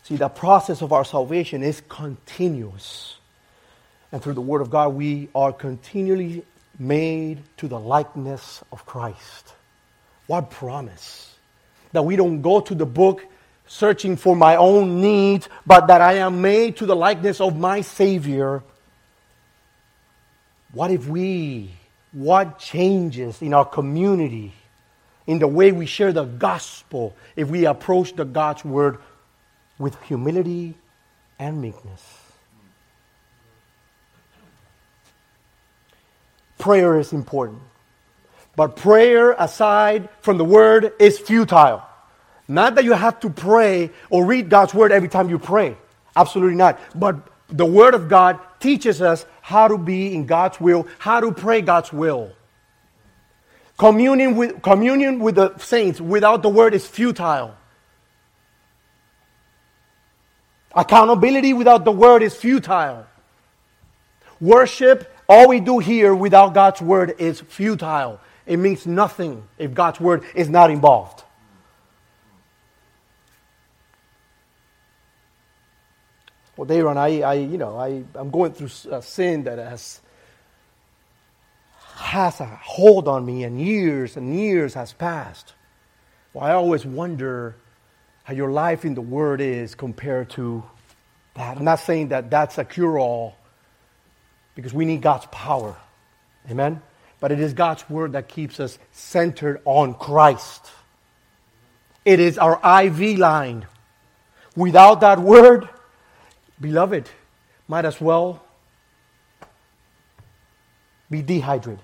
See, 0.03 0.17
the 0.17 0.29
process 0.29 0.81
of 0.81 0.93
our 0.93 1.05
salvation 1.05 1.61
is 1.61 1.81
continuous. 1.87 3.15
And 4.11 4.23
through 4.23 4.33
the 4.33 4.41
Word 4.41 4.61
of 4.61 4.69
God, 4.69 4.89
we 4.89 5.29
are 5.35 5.53
continually 5.53 6.43
made 6.79 7.43
to 7.57 7.67
the 7.67 7.79
likeness 7.79 8.63
of 8.71 8.85
Christ. 8.85 9.53
What 10.29 10.51
promise! 10.51 11.33
That 11.91 12.03
we 12.03 12.15
don't 12.15 12.43
go 12.43 12.59
to 12.59 12.75
the 12.75 12.85
book 12.85 13.25
searching 13.65 14.15
for 14.15 14.35
my 14.35 14.57
own 14.57 15.01
needs, 15.01 15.49
but 15.65 15.87
that 15.87 16.01
I 16.01 16.17
am 16.17 16.43
made 16.43 16.77
to 16.77 16.85
the 16.85 16.95
likeness 16.95 17.41
of 17.41 17.57
my 17.57 17.81
Savior. 17.81 18.61
What 20.71 20.91
if 20.91 21.07
we, 21.07 21.71
what 22.11 22.59
changes 22.59 23.41
in 23.41 23.55
our 23.55 23.65
community, 23.65 24.53
in 25.25 25.39
the 25.39 25.47
way 25.47 25.71
we 25.71 25.87
share 25.87 26.13
the 26.13 26.25
gospel, 26.25 27.15
if 27.35 27.49
we 27.49 27.65
approach 27.65 28.15
the 28.15 28.23
God's 28.23 28.63
word 28.63 28.99
with 29.79 29.99
humility 30.03 30.75
and 31.39 31.59
meekness? 31.59 32.03
Prayer 36.59 36.99
is 36.99 37.13
important. 37.13 37.63
But 38.59 38.75
prayer, 38.75 39.31
aside 39.39 40.09
from 40.19 40.37
the 40.37 40.43
word, 40.43 40.91
is 40.99 41.17
futile. 41.17 41.81
Not 42.45 42.75
that 42.75 42.83
you 42.83 42.91
have 42.91 43.17
to 43.21 43.29
pray 43.29 43.89
or 44.09 44.25
read 44.25 44.49
God's 44.49 44.73
word 44.73 44.91
every 44.91 45.07
time 45.07 45.29
you 45.29 45.39
pray. 45.39 45.77
Absolutely 46.13 46.57
not. 46.57 46.77
But 46.93 47.25
the 47.47 47.65
word 47.65 47.93
of 47.93 48.09
God 48.09 48.37
teaches 48.59 49.01
us 49.01 49.25
how 49.41 49.69
to 49.69 49.77
be 49.77 50.13
in 50.13 50.25
God's 50.25 50.59
will, 50.59 50.87
how 50.97 51.21
to 51.21 51.31
pray 51.31 51.61
God's 51.61 51.93
will. 51.93 52.33
Communion 53.77 54.35
with, 54.35 54.61
communion 54.61 55.19
with 55.19 55.35
the 55.35 55.57
saints 55.59 56.01
without 56.01 56.43
the 56.43 56.49
word 56.49 56.73
is 56.73 56.85
futile. 56.85 57.55
Accountability 60.75 61.53
without 61.53 61.85
the 61.85 61.93
word 61.93 62.23
is 62.23 62.35
futile. 62.35 63.07
Worship, 64.41 65.09
all 65.29 65.47
we 65.47 65.61
do 65.61 65.79
here 65.79 66.13
without 66.13 66.53
God's 66.53 66.81
word 66.81 67.15
is 67.19 67.39
futile. 67.39 68.19
It 68.49 68.57
means 68.57 68.87
nothing 68.87 69.47
if 69.59 69.75
God's 69.75 69.99
word 69.99 70.23
is 70.33 70.49
not 70.49 70.71
involved. 70.71 71.23
Well, 76.57 76.67
Dayron, 76.67 76.97
I, 76.97 77.21
I, 77.21 77.33
you 77.35 77.59
know, 77.59 77.77
I, 77.77 78.03
I'm 78.15 78.31
going 78.31 78.53
through 78.53 78.71
a 78.91 79.03
sin 79.03 79.43
that 79.43 79.59
has 79.59 80.01
has 81.93 82.39
a 82.39 82.47
hold 82.47 83.07
on 83.07 83.23
me, 83.23 83.43
and 83.43 83.61
years 83.61 84.17
and 84.17 84.35
years 84.35 84.73
has 84.73 84.93
passed. 84.93 85.53
Well, 86.33 86.43
I 86.43 86.53
always 86.53 86.83
wonder 86.83 87.55
how 88.23 88.33
your 88.33 88.51
life 88.51 88.83
in 88.83 88.95
the 88.95 89.01
Word 89.01 89.41
is 89.41 89.75
compared 89.75 90.31
to 90.31 90.63
that. 91.35 91.57
I'm 91.57 91.65
not 91.65 91.81
saying 91.81 92.07
that 92.09 92.31
that's 92.31 92.57
a 92.57 92.65
cure-all, 92.65 93.37
because 94.55 94.73
we 94.73 94.85
need 94.85 95.03
God's 95.03 95.27
power. 95.27 95.75
Amen. 96.49 96.81
But 97.19 97.31
it 97.31 97.39
is 97.39 97.53
God's 97.53 97.87
word 97.89 98.13
that 98.13 98.27
keeps 98.27 98.59
us 98.59 98.79
centered 98.91 99.61
on 99.65 99.93
Christ. 99.93 100.71
It 102.05 102.19
is 102.19 102.37
our 102.37 102.59
IV 102.83 103.19
line. 103.19 103.65
Without 104.55 105.01
that 105.01 105.19
word, 105.19 105.67
beloved, 106.59 107.09
might 107.67 107.85
as 107.85 107.99
well 107.99 108.43
be 111.09 111.21
dehydrated. 111.21 111.83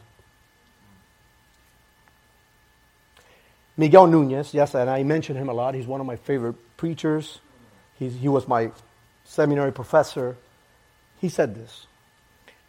Miguel 3.77 4.07
Nunez, 4.07 4.53
yes, 4.53 4.73
and 4.73 4.89
I 4.89 5.03
mention 5.03 5.35
him 5.35 5.49
a 5.49 5.53
lot. 5.53 5.75
He's 5.75 5.87
one 5.87 5.99
of 5.99 6.07
my 6.07 6.15
favorite 6.15 6.55
preachers. 6.77 7.39
He's, 7.99 8.15
he 8.15 8.27
was 8.29 8.47
my 8.47 8.71
seminary 9.25 9.73
professor. 9.73 10.37
He 11.19 11.29
said 11.29 11.55
this 11.55 11.87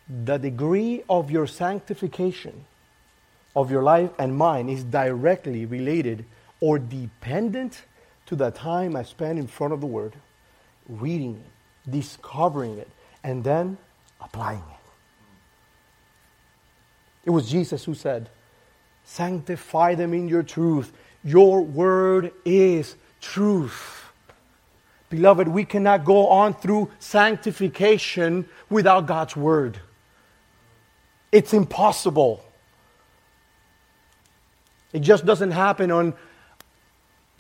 the 0.09 0.39
degree 0.39 1.03
of 1.09 1.31
your 1.31 1.47
sanctification 1.47 2.65
of 3.55 3.71
your 3.71 3.83
life 3.83 4.11
and 4.19 4.37
mine 4.37 4.69
is 4.69 4.85
directly 4.85 5.65
related 5.65 6.25
or 6.61 6.79
dependent 6.79 7.83
to 8.27 8.37
the 8.37 8.51
time 8.51 8.95
I 8.95 9.03
spend 9.03 9.39
in 9.39 9.47
front 9.47 9.73
of 9.73 9.81
the 9.81 9.87
Word, 9.87 10.15
reading 10.89 11.43
it, 11.43 11.91
discovering 11.91 12.79
it, 12.79 12.89
and 13.25 13.43
then 13.43 13.79
applying 14.21 14.59
it. 14.59 14.77
It 17.25 17.31
was 17.31 17.51
Jesus 17.51 17.85
who 17.85 17.95
said, 17.95 18.29
Sanctify 19.05 19.95
them 19.95 20.15
in 20.15 20.29
your 20.29 20.43
truth. 20.43 20.93
Your 21.25 21.63
word 21.63 22.33
is 22.45 22.97
truth. 23.21 24.13
Beloved, 25.11 25.49
we 25.49 25.65
cannot 25.65 26.05
go 26.05 26.27
on 26.29 26.55
through 26.55 26.91
sanctification 26.99 28.49
without 28.69 29.07
God's 29.07 29.37
word. 29.37 29.81
It's 31.33 31.53
impossible. 31.53 32.43
It 34.93 35.01
just 35.01 35.27
doesn't 35.27 35.51
happen 35.51 35.91
on 35.91 36.15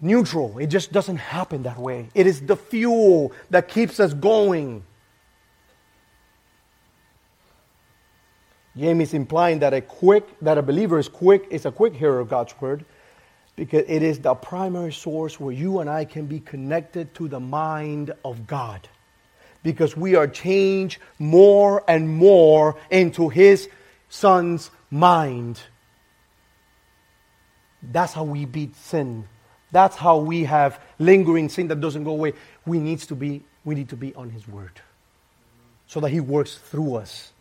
neutral. 0.00 0.58
It 0.58 0.66
just 0.66 0.92
doesn't 0.92 1.16
happen 1.16 1.62
that 1.62 1.78
way. 1.78 2.08
It 2.14 2.26
is 2.26 2.42
the 2.42 2.56
fuel 2.56 3.32
that 3.50 3.68
keeps 3.68 3.98
us 4.00 4.12
going. 4.12 4.84
James 8.76 9.14
implying 9.14 9.60
that 9.60 9.72
a 9.72 9.80
quick, 9.80 10.38
that 10.40 10.58
a 10.58 10.62
believer 10.62 10.98
is 10.98 11.08
quick, 11.08 11.46
is 11.50 11.64
a 11.64 11.72
quick 11.72 11.94
hearer 11.94 12.20
of 12.20 12.28
God's 12.28 12.54
word, 12.60 12.84
because 13.54 13.84
it 13.88 14.02
is 14.02 14.18
the 14.18 14.34
primary 14.34 14.92
source 14.92 15.40
where 15.40 15.52
you 15.52 15.78
and 15.78 15.88
I 15.88 16.04
can 16.04 16.26
be 16.26 16.40
connected 16.40 17.14
to 17.14 17.26
the 17.26 17.40
mind 17.40 18.12
of 18.22 18.46
God. 18.46 18.86
Because 19.66 19.96
we 19.96 20.14
are 20.14 20.28
changed 20.28 21.00
more 21.18 21.82
and 21.88 22.08
more 22.08 22.76
into 22.88 23.28
His 23.28 23.68
Son's 24.08 24.70
mind. 24.92 25.58
That's 27.82 28.12
how 28.12 28.22
we 28.22 28.44
beat 28.44 28.76
sin. 28.76 29.26
That's 29.72 29.96
how 29.96 30.18
we 30.18 30.44
have 30.44 30.80
lingering 31.00 31.48
sin 31.48 31.66
that 31.66 31.80
doesn't 31.80 32.04
go 32.04 32.12
away. 32.12 32.34
We, 32.64 32.78
needs 32.78 33.06
to 33.06 33.16
be, 33.16 33.42
we 33.64 33.74
need 33.74 33.88
to 33.88 33.96
be 33.96 34.14
on 34.14 34.30
His 34.30 34.46
Word 34.46 34.80
so 35.88 35.98
that 35.98 36.10
He 36.10 36.20
works 36.20 36.54
through 36.54 36.94
us. 36.94 37.32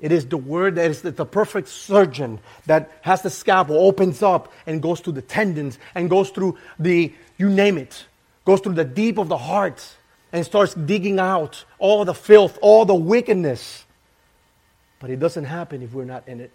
It 0.00 0.10
is 0.10 0.26
the 0.26 0.36
Word 0.36 0.74
that 0.74 0.90
is 0.90 1.02
the, 1.02 1.12
the 1.12 1.24
perfect 1.24 1.68
surgeon 1.68 2.40
that 2.66 2.90
has 3.02 3.22
the 3.22 3.30
scalpel, 3.30 3.76
opens 3.76 4.24
up 4.24 4.52
and 4.66 4.82
goes 4.82 4.98
through 4.98 5.12
the 5.12 5.22
tendons 5.22 5.78
and 5.94 6.10
goes 6.10 6.30
through 6.30 6.58
the, 6.80 7.14
you 7.38 7.48
name 7.48 7.78
it, 7.78 8.06
goes 8.44 8.60
through 8.60 8.74
the 8.74 8.84
deep 8.84 9.18
of 9.18 9.28
the 9.28 9.38
heart 9.38 9.98
and 10.32 10.44
starts 10.44 10.74
digging 10.74 11.18
out 11.18 11.64
all 11.78 12.04
the 12.04 12.14
filth, 12.14 12.58
all 12.62 12.84
the 12.84 12.94
wickedness 12.94 13.84
but 15.02 15.10
it 15.10 15.18
doesn't 15.18 15.46
happen 15.46 15.82
if 15.82 15.92
we're 15.92 16.04
not 16.04 16.28
in 16.28 16.40
it. 16.40 16.52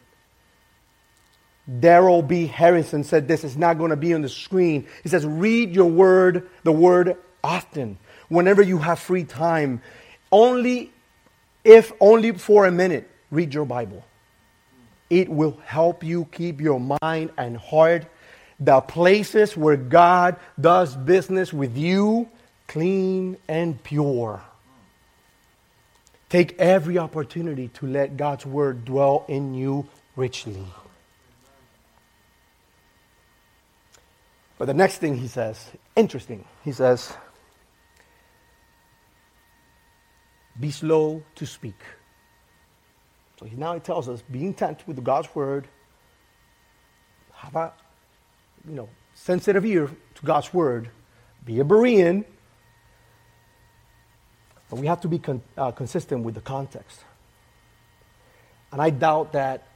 Darrell 1.81 2.21
B. 2.21 2.47
Harrison 2.47 3.03
said 3.03 3.27
this 3.27 3.43
is 3.43 3.57
not 3.57 3.77
going 3.77 3.89
to 3.89 3.97
be 3.97 4.13
on 4.13 4.21
the 4.21 4.29
screen. 4.29 4.87
He 5.03 5.09
says, 5.09 5.25
read 5.25 5.75
your 5.75 5.89
word, 5.89 6.49
the 6.63 6.71
word 6.71 7.17
often, 7.43 7.97
whenever 8.29 8.61
you 8.61 8.77
have 8.77 8.99
free 8.99 9.25
time. 9.25 9.81
Only 10.31 10.93
if 11.65 11.91
only 11.99 12.31
for 12.31 12.65
a 12.65 12.71
minute, 12.71 13.11
read 13.31 13.53
your 13.53 13.65
Bible. 13.65 14.05
It 15.09 15.27
will 15.27 15.59
help 15.65 16.01
you 16.01 16.23
keep 16.31 16.61
your 16.61 16.79
mind 17.01 17.31
and 17.37 17.57
heart, 17.57 18.05
the 18.61 18.79
places 18.79 19.57
where 19.57 19.75
God 19.75 20.37
does 20.59 20.95
business 20.95 21.51
with 21.51 21.75
you, 21.75 22.29
clean 22.67 23.37
and 23.47 23.81
pure. 23.83 24.41
Take 26.29 26.59
every 26.59 26.97
opportunity 26.97 27.69
to 27.69 27.87
let 27.87 28.17
God's 28.17 28.45
word 28.45 28.83
dwell 28.83 29.25
in 29.27 29.53
you 29.53 29.87
richly. 30.15 30.65
But 34.57 34.65
the 34.65 34.73
next 34.73 34.97
thing 34.97 35.17
he 35.17 35.27
says, 35.27 35.69
interesting, 35.95 36.43
he 36.65 36.71
says, 36.71 37.13
be 40.59 40.71
slow 40.71 41.23
to 41.35 41.45
speak. 41.45 41.79
So 43.39 43.45
he 43.45 43.55
now 43.55 43.75
he 43.75 43.79
tells 43.79 44.09
us, 44.09 44.23
be 44.23 44.43
intent 44.43 44.83
with 44.87 45.03
God's 45.03 45.33
word, 45.35 45.67
have 47.33 47.55
a 47.55 47.71
you 48.67 48.73
know 48.75 48.89
sensitive 49.13 49.63
ear 49.65 49.91
to 50.15 50.25
God's 50.25 50.51
word, 50.53 50.89
be 51.45 51.59
a 51.59 51.63
Berean, 51.63 52.25
but 54.69 54.79
we 54.79 54.87
have 54.87 55.01
to 55.01 55.07
be 55.07 55.19
con- 55.19 55.41
uh, 55.57 55.71
consistent 55.71 56.23
with 56.23 56.35
the 56.35 56.41
context. 56.41 57.01
And 58.71 58.81
I 58.81 58.89
doubt 58.89 59.33
that 59.33 59.67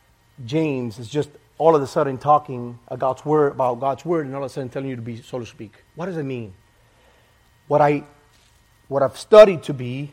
James 0.46 1.00
is 1.00 1.08
just 1.08 1.30
all 1.58 1.76
of 1.76 1.82
a 1.82 1.88
sudden 1.88 2.18
talking 2.18 2.80
about 2.88 3.00
God's 3.00 3.26
word, 3.26 3.52
about 3.54 3.80
God's 3.80 4.04
word 4.04 4.26
and 4.26 4.36
all 4.36 4.44
of 4.44 4.50
a 4.52 4.54
sudden 4.54 4.70
telling 4.70 4.90
you 4.90 4.96
to 4.96 5.02
be 5.02 5.22
so 5.22 5.40
to 5.40 5.46
speak. 5.46 5.84
What 5.96 6.08
does 6.08 6.18
it 6.18 6.24
mean? 6.24 6.54
What 7.68 7.82
I 7.82 8.04
what 8.88 9.04
I've 9.04 9.18
studied 9.18 9.64
to 9.64 9.74
be, 9.74 10.12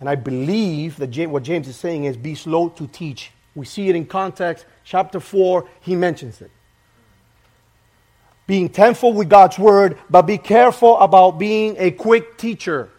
and 0.00 0.08
I 0.08 0.14
believe 0.14 0.96
that 0.96 1.16
what 1.30 1.42
James 1.42 1.66
is 1.66 1.76
saying 1.76 2.04
is 2.04 2.16
be 2.16 2.34
slow 2.34 2.68
to 2.70 2.86
teach. 2.86 3.30
We 3.54 3.64
see 3.64 3.88
it 3.88 3.96
in 3.96 4.04
context. 4.04 4.66
Chapter 4.84 5.18
4, 5.18 5.66
he 5.80 5.96
mentions 5.96 6.42
it. 6.42 6.50
Being 8.46 8.68
thankful 8.68 9.14
with 9.14 9.30
God's 9.30 9.58
word, 9.58 9.98
but 10.10 10.22
be 10.22 10.36
careful 10.36 10.98
about 10.98 11.38
being 11.38 11.76
a 11.78 11.90
quick 11.90 12.36
teacher 12.36 12.90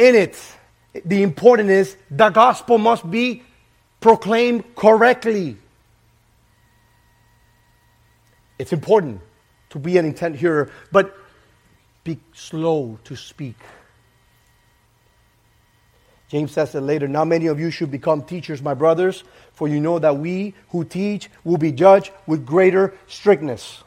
in 0.00 0.14
it. 0.14 0.36
The 1.04 1.22
important 1.22 1.70
is 1.70 1.96
the 2.10 2.30
gospel 2.30 2.78
must 2.78 3.08
be 3.08 3.42
proclaimed 4.00 4.74
correctly. 4.74 5.56
It's 8.58 8.72
important. 8.72 9.20
to 9.70 9.78
be 9.78 9.96
an 9.98 10.04
intent 10.04 10.36
hearer, 10.36 10.68
but 10.90 11.16
be 12.04 12.18
slow 12.32 12.98
to 13.04 13.16
speak. 13.16 13.56
James 16.28 16.52
says 16.52 16.74
it 16.74 16.80
later. 16.80 17.08
Now 17.08 17.24
many 17.24 17.46
of 17.46 17.58
you 17.58 17.70
should 17.70 17.90
become 17.90 18.22
teachers, 18.22 18.62
my 18.62 18.74
brothers, 18.74 19.24
for 19.52 19.68
you 19.68 19.80
know 19.80 19.98
that 19.98 20.16
we 20.16 20.54
who 20.70 20.84
teach 20.84 21.28
will 21.44 21.56
be 21.56 21.72
judged 21.72 22.10
with 22.26 22.46
greater 22.46 22.94
strictness. 23.06 23.82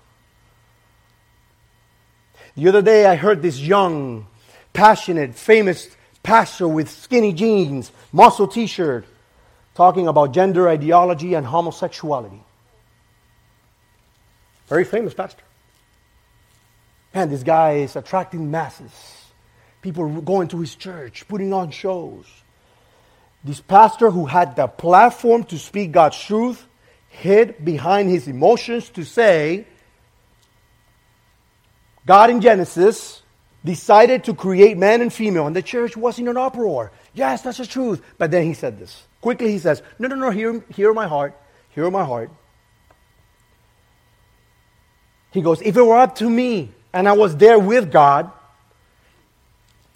The 2.55 2.67
other 2.67 2.81
day 2.81 3.05
I 3.05 3.15
heard 3.15 3.41
this 3.41 3.59
young, 3.59 4.27
passionate, 4.73 5.35
famous 5.35 5.89
pastor 6.23 6.67
with 6.67 6.89
skinny 6.89 7.33
jeans, 7.33 7.91
muscle 8.11 8.47
t 8.47 8.65
shirt, 8.65 9.05
talking 9.75 10.07
about 10.07 10.33
gender 10.33 10.67
ideology 10.69 11.33
and 11.33 11.45
homosexuality. 11.45 12.41
Very 14.67 14.85
famous 14.85 15.13
pastor. 15.13 15.43
And 17.13 17.29
this 17.29 17.43
guy 17.43 17.73
is 17.73 17.95
attracting 17.95 18.49
masses. 18.49 18.91
People 19.81 20.21
going 20.21 20.47
to 20.47 20.61
his 20.61 20.75
church, 20.75 21.27
putting 21.27 21.53
on 21.53 21.69
shows. 21.69 22.25
This 23.43 23.59
pastor 23.59 24.09
who 24.09 24.25
had 24.25 24.55
the 24.55 24.67
platform 24.67 25.43
to 25.45 25.59
speak 25.59 25.91
God's 25.91 26.17
truth 26.17 26.65
hid 27.09 27.63
behind 27.63 28.09
his 28.09 28.27
emotions 28.27 28.89
to 28.91 29.03
say, 29.03 29.67
God 32.05 32.29
in 32.29 32.41
Genesis 32.41 33.22
decided 33.65 34.25
to 34.25 34.33
create 34.33 34.77
man 34.77 35.01
and 35.01 35.11
female, 35.11 35.47
and 35.47 35.55
the 35.55 35.61
church 35.61 35.95
was 35.95 36.19
in 36.19 36.27
an 36.27 36.37
uproar. 36.37 36.91
Yes, 37.13 37.41
that's 37.41 37.57
the 37.57 37.65
truth. 37.65 38.01
But 38.17 38.31
then 38.31 38.43
he 38.43 38.53
said 38.53 38.79
this. 38.79 39.03
Quickly 39.21 39.51
he 39.51 39.59
says, 39.59 39.81
No, 39.99 40.07
no, 40.07 40.15
no, 40.15 40.29
hear, 40.31 40.63
hear 40.69 40.93
my 40.93 41.07
heart. 41.07 41.37
Hear 41.69 41.89
my 41.89 42.03
heart. 42.03 42.29
He 45.31 45.41
goes, 45.41 45.61
If 45.61 45.77
it 45.77 45.81
were 45.81 45.97
up 45.97 46.15
to 46.15 46.29
me 46.29 46.71
and 46.91 47.07
I 47.07 47.13
was 47.13 47.35
there 47.37 47.57
with 47.57 47.91
God, 47.91 48.31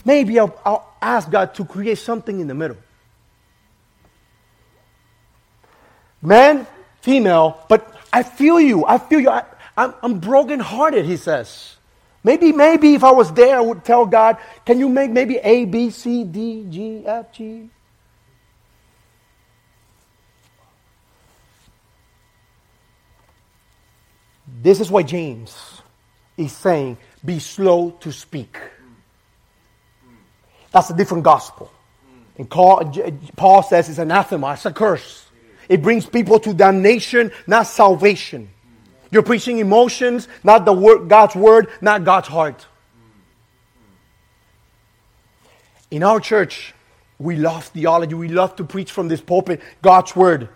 maybe 0.05 0.39
I'll, 0.39 0.59
I'll 0.65 0.95
ask 1.01 1.29
God 1.29 1.53
to 1.55 1.65
create 1.65 1.97
something 1.97 2.39
in 2.39 2.47
the 2.47 2.55
middle. 2.55 2.77
Man, 6.21 6.65
female, 7.01 7.63
but 7.69 7.95
I 8.11 8.23
feel 8.23 8.59
you. 8.59 8.85
I 8.85 8.97
feel 8.97 9.19
you. 9.19 9.29
I, 9.29 9.43
I'm, 9.77 9.93
I'm 10.01 10.19
brokenhearted, 10.19 11.05
he 11.05 11.17
says. 11.17 11.76
Maybe, 12.27 12.51
maybe 12.51 12.93
if 12.93 13.05
I 13.05 13.11
was 13.11 13.31
there, 13.31 13.55
I 13.55 13.61
would 13.61 13.85
tell 13.85 14.05
God, 14.05 14.35
can 14.65 14.79
you 14.79 14.89
make 14.89 15.11
maybe 15.11 15.37
A, 15.37 15.63
B, 15.63 15.89
C, 15.89 16.25
D, 16.25 16.65
G, 16.69 17.03
F, 17.05 17.31
G? 17.31 17.69
This 24.61 24.81
is 24.81 24.91
why 24.91 25.03
James 25.03 25.81
is 26.35 26.51
saying, 26.51 26.97
be 27.23 27.39
slow 27.39 27.91
to 28.01 28.11
speak. 28.11 28.59
That's 30.73 30.89
a 30.89 30.97
different 30.97 31.23
gospel. 31.23 31.71
And 32.37 32.51
uh, 32.51 33.11
Paul 33.37 33.63
says 33.63 33.87
it's 33.87 33.99
anathema, 33.99 34.51
it's 34.51 34.65
a 34.65 34.73
curse. 34.73 35.27
It 35.69 35.81
brings 35.81 36.05
people 36.05 36.41
to 36.41 36.53
damnation, 36.53 37.31
not 37.47 37.67
salvation. 37.67 38.49
You're 39.11 39.23
preaching 39.23 39.59
emotions, 39.59 40.27
not 40.43 40.65
the 40.65 40.73
word, 40.73 41.07
God's 41.07 41.35
word, 41.35 41.69
not 41.81 42.03
God's 42.03 42.27
heart. 42.27 42.65
In 45.89 46.03
our 46.03 46.19
church, 46.19 46.73
we 47.19 47.35
love 47.35 47.65
theology. 47.65 48.13
We 48.13 48.27
love 48.27 48.55
to 48.57 48.63
preach 48.63 48.91
from 48.91 49.07
this 49.07 49.21
pulpit 49.21 49.61
God's 49.81 50.15
word. 50.15 50.49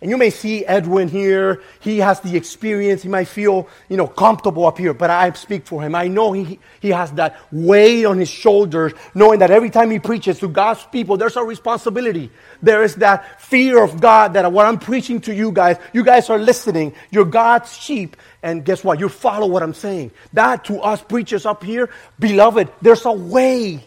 And 0.00 0.10
you 0.10 0.16
may 0.16 0.30
see 0.30 0.64
Edwin 0.64 1.08
here. 1.08 1.60
He 1.80 1.98
has 1.98 2.20
the 2.20 2.36
experience. 2.36 3.02
He 3.02 3.08
might 3.08 3.26
feel, 3.26 3.68
you 3.88 3.96
know, 3.96 4.06
comfortable 4.06 4.64
up 4.66 4.78
here, 4.78 4.94
but 4.94 5.10
I 5.10 5.32
speak 5.32 5.66
for 5.66 5.82
him. 5.82 5.94
I 5.94 6.06
know 6.06 6.32
he, 6.32 6.60
he 6.80 6.90
has 6.90 7.10
that 7.12 7.36
weight 7.50 8.04
on 8.04 8.18
his 8.18 8.28
shoulders, 8.28 8.92
knowing 9.14 9.40
that 9.40 9.50
every 9.50 9.70
time 9.70 9.90
he 9.90 9.98
preaches 9.98 10.38
to 10.38 10.48
God's 10.48 10.84
people, 10.86 11.16
there's 11.16 11.36
a 11.36 11.42
responsibility. 11.42 12.30
There 12.62 12.84
is 12.84 12.94
that 12.96 13.40
fear 13.40 13.82
of 13.82 14.00
God 14.00 14.34
that 14.34 14.52
what 14.52 14.66
I'm 14.66 14.78
preaching 14.78 15.20
to 15.22 15.34
you 15.34 15.50
guys, 15.50 15.78
you 15.92 16.04
guys 16.04 16.30
are 16.30 16.38
listening. 16.38 16.94
You're 17.10 17.24
God's 17.24 17.76
sheep. 17.76 18.16
And 18.42 18.64
guess 18.64 18.84
what? 18.84 19.00
You 19.00 19.08
follow 19.08 19.48
what 19.48 19.64
I'm 19.64 19.74
saying. 19.74 20.12
That 20.32 20.64
to 20.66 20.80
us 20.80 21.02
preachers 21.02 21.44
up 21.44 21.64
here, 21.64 21.90
beloved, 22.20 22.70
there's 22.80 23.04
a 23.04 23.12
way. 23.12 23.84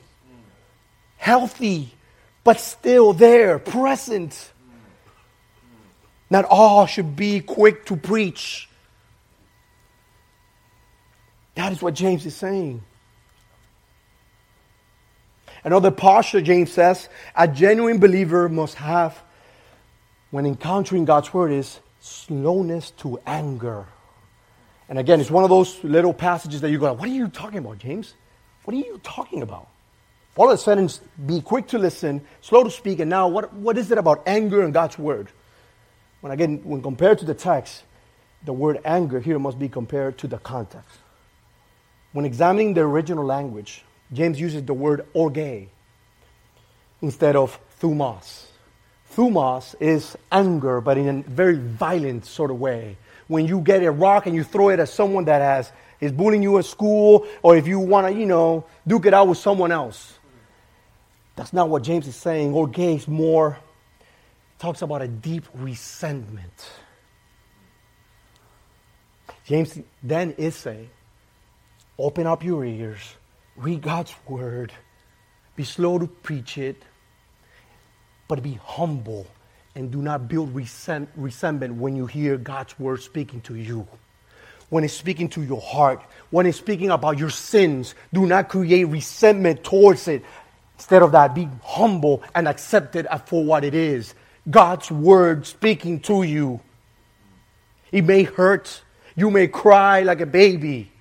Healthy, 1.16 1.94
but 2.44 2.60
still 2.60 3.14
there, 3.14 3.60
present 3.60 4.52
not 6.32 6.46
all 6.46 6.86
should 6.86 7.16
be 7.16 7.42
quick 7.42 7.86
to 7.88 7.98
preach. 7.98 8.70
That 11.56 11.74
is 11.74 11.82
what 11.82 11.94
James 11.94 12.26
is 12.26 12.36
saying. 12.36 12.82
Another 15.64 15.92
posture, 15.92 16.42
James 16.42 16.72
says, 16.72 17.10
a 17.36 17.48
genuine 17.48 18.00
believer 18.00 18.48
must 18.48 18.76
have 18.76 19.22
when 20.32 20.46
encountering 20.46 21.04
God's 21.04 21.34
word 21.34 21.52
is 21.52 21.82
slowness 22.00 22.92
to 22.92 23.20
anger. 23.28 23.86
And 24.88 24.98
again, 24.98 25.20
it's 25.20 25.30
one 25.30 25.44
of 25.44 25.50
those 25.50 25.84
little 25.84 26.14
passages 26.14 26.62
that 26.62 26.72
you 26.72 26.80
go, 26.80 26.94
What 26.94 27.10
are 27.10 27.14
you 27.14 27.28
talking 27.28 27.60
about, 27.60 27.78
James? 27.78 28.14
What 28.64 28.74
are 28.74 28.80
you 28.80 29.00
talking 29.04 29.42
about? 29.42 29.68
All 30.38 30.50
of 30.50 30.54
a 30.54 30.58
sudden, 30.58 30.90
be 31.26 31.42
quick 31.42 31.68
to 31.68 31.78
listen, 31.78 32.22
slow 32.40 32.64
to 32.64 32.72
speak, 32.72 33.00
and 33.00 33.10
now 33.10 33.28
what, 33.28 33.54
what 33.54 33.78
is 33.78 33.92
it 33.92 33.98
about 33.98 34.24
anger 34.26 34.64
and 34.64 34.74
God's 34.74 34.98
word? 34.98 35.28
When 36.22 36.32
again, 36.32 36.62
when 36.64 36.82
compared 36.82 37.20
to 37.20 37.26
the 37.26 37.34
text, 37.34 37.84
the 38.46 38.54
word 38.54 38.80
anger 38.86 39.20
here 39.20 39.38
must 39.38 39.60
be 39.60 39.70
compared 39.70 40.18
to 40.20 40.28
the 40.28 40.38
context. 40.38 40.98
When 42.14 42.26
examining 42.26 42.74
the 42.74 42.82
original 42.82 43.26
language, 43.26 43.84
James 44.14 44.40
uses 44.40 44.64
the 44.64 44.74
word 44.74 45.06
orge 45.14 45.68
instead 47.02 47.36
of 47.36 47.60
thumos. 47.80 48.46
Thumos 49.16 49.76
is 49.80 50.18
anger, 50.32 50.82
but 50.82 50.98
in 50.98 51.08
a 51.08 51.30
very 51.30 51.58
violent 51.58 52.26
sort 52.26 52.52
of 52.52 52.60
way. 52.60 52.98
When 53.28 53.46
you 53.46 53.62
get 53.62 53.84
a 53.84 53.92
rock 53.92 54.26
and 54.26 54.36
you 54.36 54.44
throw 54.44 54.70
it 54.70 54.80
at 54.80 54.90
someone 54.90 55.26
that 55.26 55.42
has 55.42 55.72
is 56.00 56.12
bullying 56.12 56.44
you 56.44 56.58
at 56.58 56.66
school, 56.66 57.28
or 57.42 57.56
if 57.56 57.68
you 57.68 57.80
want 57.80 58.08
to, 58.08 58.14
you 58.20 58.26
know, 58.26 58.66
duke 58.88 59.06
it 59.06 59.14
out 59.14 59.28
with 59.28 59.38
someone 59.38 59.72
else. 59.72 60.18
That's 61.36 61.54
not 61.54 61.70
what 61.70 61.84
James 61.84 62.08
is 62.08 62.16
saying. 62.16 62.54
Orge 62.54 62.80
is 62.80 63.08
more 63.08 63.58
talks 64.62 64.84
about 64.84 65.02
a 65.02 65.08
deep 65.08 65.44
resentment. 65.56 66.70
James 69.44 69.80
then 70.04 70.36
is 70.38 70.56
saying, 70.56 70.88
open 71.98 72.28
up 72.28 72.44
your 72.44 72.64
ears, 72.64 73.00
read 73.56 73.82
God's 73.82 74.14
word, 74.28 74.72
be 75.56 75.64
slow 75.64 75.98
to 75.98 76.06
preach 76.06 76.60
it, 76.60 76.78
but 78.28 78.44
be 78.44 78.60
humble 78.64 79.26
and 79.74 79.90
do 79.90 80.00
not 80.00 80.28
build 80.28 80.54
resent, 80.54 81.10
resentment 81.16 81.74
when 81.74 81.96
you 81.96 82.06
hear 82.06 82.38
God's 82.38 82.78
word 82.80 83.02
speaking 83.02 83.42
to 83.42 83.56
you. 83.56 83.88
When 84.70 84.84
it's 84.84 84.94
speaking 84.94 85.30
to 85.30 85.42
your 85.42 85.60
heart, 85.60 86.04
when 86.30 86.46
it's 86.46 86.60
speaking 86.60 86.92
about 86.92 87.18
your 87.18 87.32
sins, 87.32 87.96
do 88.14 88.28
not 88.28 88.48
create 88.48 88.84
resentment 88.84 89.64
towards 89.64 90.08
it. 90.08 90.24
Instead 90.76 91.02
of 91.02 91.14
that, 91.14 91.34
be 91.34 91.50
humble 91.64 92.22
and 92.36 92.48
accept 92.48 92.96
it 92.96 93.08
for 93.26 93.44
what 93.44 93.64
it 93.64 93.74
is 93.74 94.14
God's 94.50 94.90
word 94.92 95.46
speaking 95.46 96.00
to 96.02 96.24
you. 96.24 96.60
It 97.92 98.06
may 98.06 98.24
hurt. 98.24 98.82
You 99.16 99.30
may 99.30 99.48
cry 99.48 100.02
like 100.02 100.22
a 100.22 100.26
baby. 100.26 100.92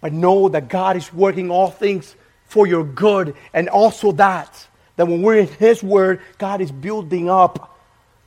But 0.00 0.12
know 0.12 0.48
that 0.48 0.68
God 0.68 0.96
is 0.96 1.12
working 1.12 1.50
all 1.50 1.70
things 1.70 2.16
for 2.46 2.66
your 2.66 2.84
good. 2.84 3.34
And 3.52 3.68
also 3.68 4.12
that, 4.12 4.66
that 4.96 5.06
when 5.06 5.22
we're 5.22 5.38
in 5.38 5.48
His 5.48 5.82
word, 5.82 6.20
God 6.38 6.60
is 6.60 6.72
building 6.72 7.28
up 7.28 7.78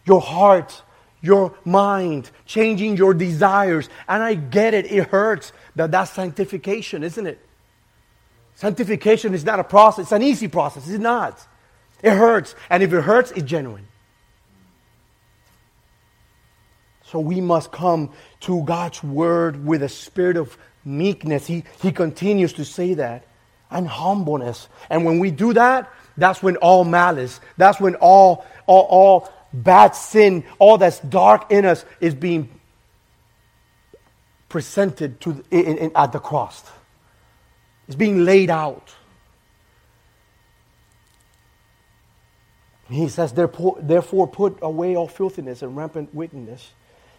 your 0.05 0.21
heart, 0.21 0.81
your 1.21 1.53
mind, 1.65 2.29
changing 2.45 2.97
your 2.97 3.13
desires. 3.13 3.89
And 4.07 4.21
I 4.21 4.35
get 4.35 4.73
it. 4.73 4.91
It 4.91 5.07
hurts 5.09 5.51
that 5.75 5.91
that's 5.91 6.11
sanctification, 6.11 7.03
isn't 7.03 7.25
it? 7.25 7.39
Sanctification 8.55 9.33
is 9.33 9.43
not 9.43 9.59
a 9.59 9.63
process. 9.63 10.03
It's 10.03 10.11
an 10.11 10.21
easy 10.21 10.47
process. 10.47 10.87
It's 10.87 10.99
not. 10.99 11.45
It 12.05 12.13
hurts. 12.13 12.53
And 12.69 12.83
if 12.83 12.93
it 12.93 13.01
hurts, 13.01 13.31
it's 13.31 13.49
genuine. 13.49 13.87
So 17.03 17.19
we 17.19 17.41
must 17.41 17.71
come 17.71 18.11
to 18.41 18.63
God's 18.63 19.03
word 19.03 19.65
with 19.65 19.81
a 19.81 19.89
spirit 19.89 20.37
of 20.37 20.55
meekness. 20.85 21.47
He, 21.47 21.63
he 21.81 21.91
continues 21.91 22.53
to 22.53 22.63
say 22.63 22.93
that. 22.93 23.25
And 23.71 23.87
humbleness. 23.87 24.69
And 24.91 25.03
when 25.03 25.17
we 25.17 25.31
do 25.31 25.53
that, 25.53 25.91
that's 26.15 26.43
when 26.43 26.57
all 26.57 26.83
malice, 26.83 27.41
that's 27.57 27.79
when 27.79 27.95
all, 27.95 28.45
all, 28.67 28.83
all 28.83 29.33
bad 29.51 29.95
sin, 29.95 30.43
all 30.59 30.77
that's 30.77 30.99
dark 30.99 31.51
in 31.51 31.65
us 31.65 31.83
is 31.99 32.13
being 32.13 32.49
presented 34.47 35.19
to, 35.21 35.43
in, 35.49 35.77
in, 35.77 35.91
at 35.95 36.11
the 36.11 36.19
cross. 36.19 36.63
It's 37.87 37.95
being 37.95 38.23
laid 38.23 38.51
out. 38.51 38.93
He 42.89 43.09
says, 43.09 43.33
Therefore, 43.33 44.27
put 44.27 44.59
away 44.61 44.95
all 44.95 45.07
filthiness 45.07 45.61
and 45.61 45.75
rampant 45.75 46.13
wickedness, 46.13 46.71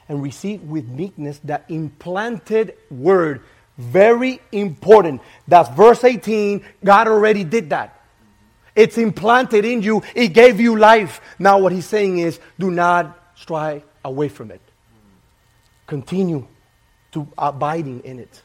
and 0.09 0.23
receive 0.23 0.63
with 0.63 0.87
meekness 0.89 1.41
that 1.45 1.65
implanted 1.69 2.75
word. 2.91 3.43
Very 3.77 4.41
important. 4.53 5.21
That's 5.49 5.69
verse 5.71 6.05
18. 6.05 6.65
God 6.85 7.09
already 7.09 7.45
did 7.45 7.71
that. 7.71 8.01
It's 8.77 8.99
implanted 8.99 9.65
in 9.65 9.83
you, 9.83 10.03
it 10.15 10.29
gave 10.29 10.61
you 10.61 10.79
life. 10.79 11.21
Now, 11.39 11.59
what 11.59 11.73
he's 11.73 11.87
saying 11.87 12.19
is 12.19 12.39
do 12.59 12.71
not 12.71 13.19
stray 13.35 13.83
away 14.05 14.29
from 14.29 14.51
it, 14.51 14.61
continue 15.87 16.47
to 17.13 17.27
abiding 17.39 18.01
in 18.05 18.19
it. 18.19 18.43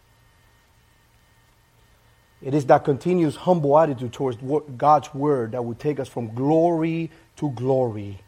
It 2.41 2.54
is 2.54 2.65
that 2.65 2.84
continuous 2.84 3.36
humble 3.36 3.77
attitude 3.77 4.13
towards 4.13 4.38
God's 4.77 5.13
word 5.13 5.51
that 5.51 5.63
will 5.63 5.75
take 5.75 5.99
us 5.99 6.08
from 6.08 6.34
glory 6.34 7.12
to 7.38 7.51
glory. 7.51 8.19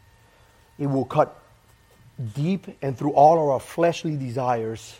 It 0.78 0.88
will 0.88 1.06
cut 1.06 1.39
deep 2.36 2.67
and 2.82 2.97
through 2.97 3.13
all 3.13 3.41
of 3.41 3.49
our 3.49 3.60
fleshly 3.60 4.15
desires. 4.15 4.99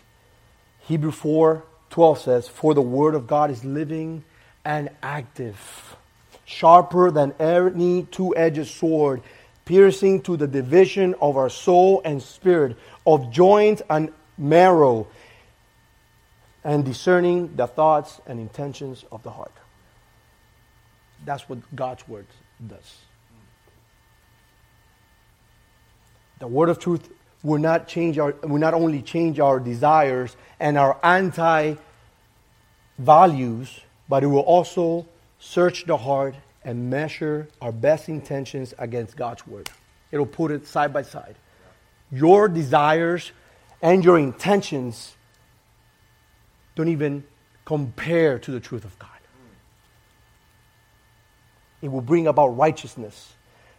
Hebrew 0.80 1.12
4 1.12 1.62
12 1.90 2.18
says, 2.18 2.48
For 2.48 2.74
the 2.74 2.82
word 2.82 3.14
of 3.14 3.28
God 3.28 3.52
is 3.52 3.64
living 3.64 4.24
and 4.64 4.90
active, 5.00 5.96
sharper 6.44 7.12
than 7.12 7.32
any 7.38 8.02
two 8.10 8.34
edged 8.36 8.66
sword, 8.66 9.22
piercing 9.64 10.22
to 10.22 10.36
the 10.36 10.48
division 10.48 11.14
of 11.20 11.36
our 11.36 11.48
soul 11.48 12.02
and 12.04 12.20
spirit, 12.20 12.76
of 13.06 13.30
joint 13.30 13.80
and 13.88 14.12
marrow 14.36 15.06
and 16.64 16.84
discerning 16.84 17.54
the 17.56 17.66
thoughts 17.66 18.20
and 18.26 18.40
intentions 18.40 19.04
of 19.12 19.22
the 19.22 19.30
heart. 19.30 19.52
That's 21.24 21.48
what 21.48 21.58
God's 21.76 22.06
word 22.08 22.26
does. 22.66 22.98
The 26.40 26.48
word 26.48 26.70
of 26.70 26.78
truth 26.78 27.08
will 27.42 27.60
not 27.60 27.86
change 27.86 28.18
our 28.18 28.34
will 28.42 28.58
not 28.58 28.74
only 28.74 29.02
change 29.02 29.38
our 29.38 29.60
desires 29.60 30.36
and 30.58 30.76
our 30.76 30.98
anti 31.02 31.74
values, 32.98 33.80
but 34.08 34.24
it 34.24 34.26
will 34.26 34.40
also 34.40 35.06
search 35.38 35.84
the 35.84 35.96
heart 35.96 36.34
and 36.64 36.88
measure 36.90 37.48
our 37.60 37.72
best 37.72 38.08
intentions 38.08 38.74
against 38.78 39.16
God's 39.16 39.46
word. 39.46 39.68
It'll 40.10 40.26
put 40.26 40.50
it 40.50 40.66
side 40.66 40.92
by 40.92 41.02
side. 41.02 41.36
Your 42.10 42.48
desires 42.48 43.32
and 43.82 44.04
your 44.04 44.18
intentions 44.18 45.14
don't 46.74 46.88
even 46.88 47.24
compare 47.64 48.38
to 48.38 48.50
the 48.50 48.60
truth 48.60 48.84
of 48.84 48.98
God. 48.98 49.10
It 51.82 51.90
will 51.90 52.00
bring 52.00 52.26
about 52.26 52.56
righteousness 52.56 53.32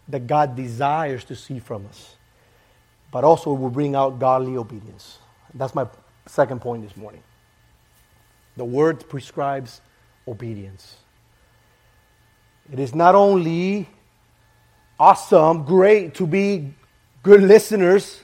that 0.07 0.27
God 0.27 0.55
desires 0.55 1.23
to 1.25 1.35
see 1.35 1.59
from 1.59 1.85
us, 1.87 2.15
but 3.11 3.23
also 3.23 3.55
it 3.55 3.59
will 3.59 3.69
bring 3.69 3.95
out 3.95 4.19
godly 4.19 4.57
obedience. 4.57 5.17
That's 5.53 5.73
my 5.73 5.87
second 6.27 6.61
point 6.61 6.83
this 6.83 6.95
morning. 6.95 7.23
The 8.57 8.65
word 8.65 9.07
prescribes 9.09 9.81
obedience. 10.27 10.97
It 12.71 12.79
is 12.79 12.95
not 12.95 13.15
only 13.15 13.89
awesome, 14.99 15.63
great 15.63 16.15
to 16.15 16.27
be 16.27 16.73
good 17.23 17.41
listeners, 17.41 18.21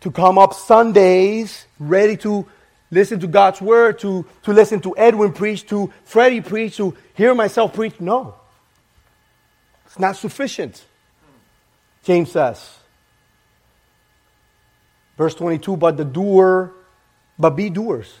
to 0.00 0.10
come 0.10 0.38
up 0.38 0.54
Sundays 0.54 1.66
ready 1.78 2.16
to 2.18 2.46
listen 2.90 3.20
to 3.20 3.26
God's 3.26 3.60
word, 3.60 3.98
to, 4.00 4.26
to 4.42 4.52
listen 4.52 4.80
to 4.80 4.96
Edwin 4.96 5.32
preach, 5.32 5.66
to 5.68 5.92
Freddie 6.04 6.40
preach, 6.40 6.76
to 6.76 6.96
hear 7.14 7.34
myself 7.34 7.72
preach. 7.72 8.00
No. 8.00 8.34
It's 9.86 9.98
not 9.98 10.16
sufficient. 10.16 10.84
James 12.04 12.32
says. 12.32 12.78
Verse 15.16 15.34
22 15.34 15.76
But 15.76 15.96
the 15.96 16.04
doer, 16.04 16.72
but 17.38 17.50
be 17.50 17.70
doers 17.70 18.12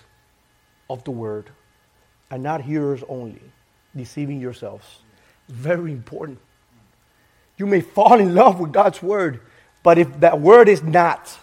of 0.88 1.04
the 1.04 1.10
word, 1.10 1.48
and 2.30 2.42
not 2.42 2.62
hearers 2.62 3.02
only, 3.08 3.40
deceiving 3.96 4.40
yourselves. 4.40 4.84
Very 5.48 5.92
important. 5.92 6.38
You 7.56 7.66
may 7.66 7.80
fall 7.80 8.18
in 8.18 8.34
love 8.34 8.58
with 8.58 8.72
God's 8.72 9.02
word, 9.02 9.40
but 9.82 9.98
if 9.98 10.20
that 10.20 10.40
word 10.40 10.68
is 10.68 10.82
not 10.82 11.38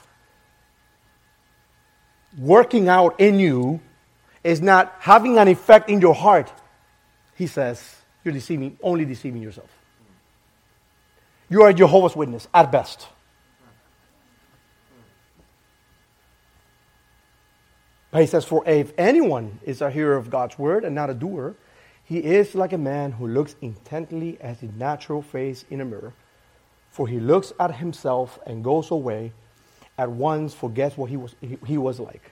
working 2.38 2.88
out 2.88 3.20
in 3.20 3.40
you 3.40 3.82
is 4.44 4.62
not 4.62 4.96
having 5.00 5.38
an 5.38 5.48
effect 5.48 5.90
in 5.90 6.00
your 6.00 6.14
heart, 6.14 6.52
he 7.36 7.48
says, 7.48 7.96
you're 8.24 8.34
deceiving, 8.34 8.78
only 8.82 9.06
deceiving 9.06 9.42
yourself. 9.42 9.70
You 11.50 11.64
are 11.64 11.70
a 11.70 11.74
Jehovah's 11.74 12.16
Witness 12.16 12.48
at 12.54 12.72
best. 12.72 13.08
But 18.12 18.22
he 18.22 18.28
says, 18.28 18.46
For 18.46 18.68
if 18.68 18.94
anyone 18.98 19.60
is 19.64 19.82
a 19.82 19.92
hearer 19.92 20.16
of 20.16 20.30
God's 20.30 20.58
word 20.58 20.84
and 20.84 20.96
not 20.96 21.10
a 21.10 21.14
doer, 21.14 21.56
he 22.04 22.20
is 22.20 22.56
like 22.56 22.74
a 22.74 22.78
man 22.78 23.14
who 23.14 23.28
looks 23.28 23.56
intently 23.62 24.38
at 24.42 24.60
his 24.60 24.72
natural 24.72 25.22
face 25.22 25.66
in 25.70 25.82
a 25.82 25.86
mirror. 25.86 26.14
For 26.90 27.08
he 27.08 27.20
looks 27.20 27.54
at 27.60 27.76
himself 27.76 28.40
and 28.46 28.64
goes 28.64 28.92
away 28.92 29.34
at 29.98 30.10
once 30.10 30.54
forgets 30.54 30.98
what 30.98 31.10
he 31.10 31.18
was, 31.18 31.36
he, 31.42 31.58
he 31.66 31.78
was 31.78 32.00
like. 32.00 32.32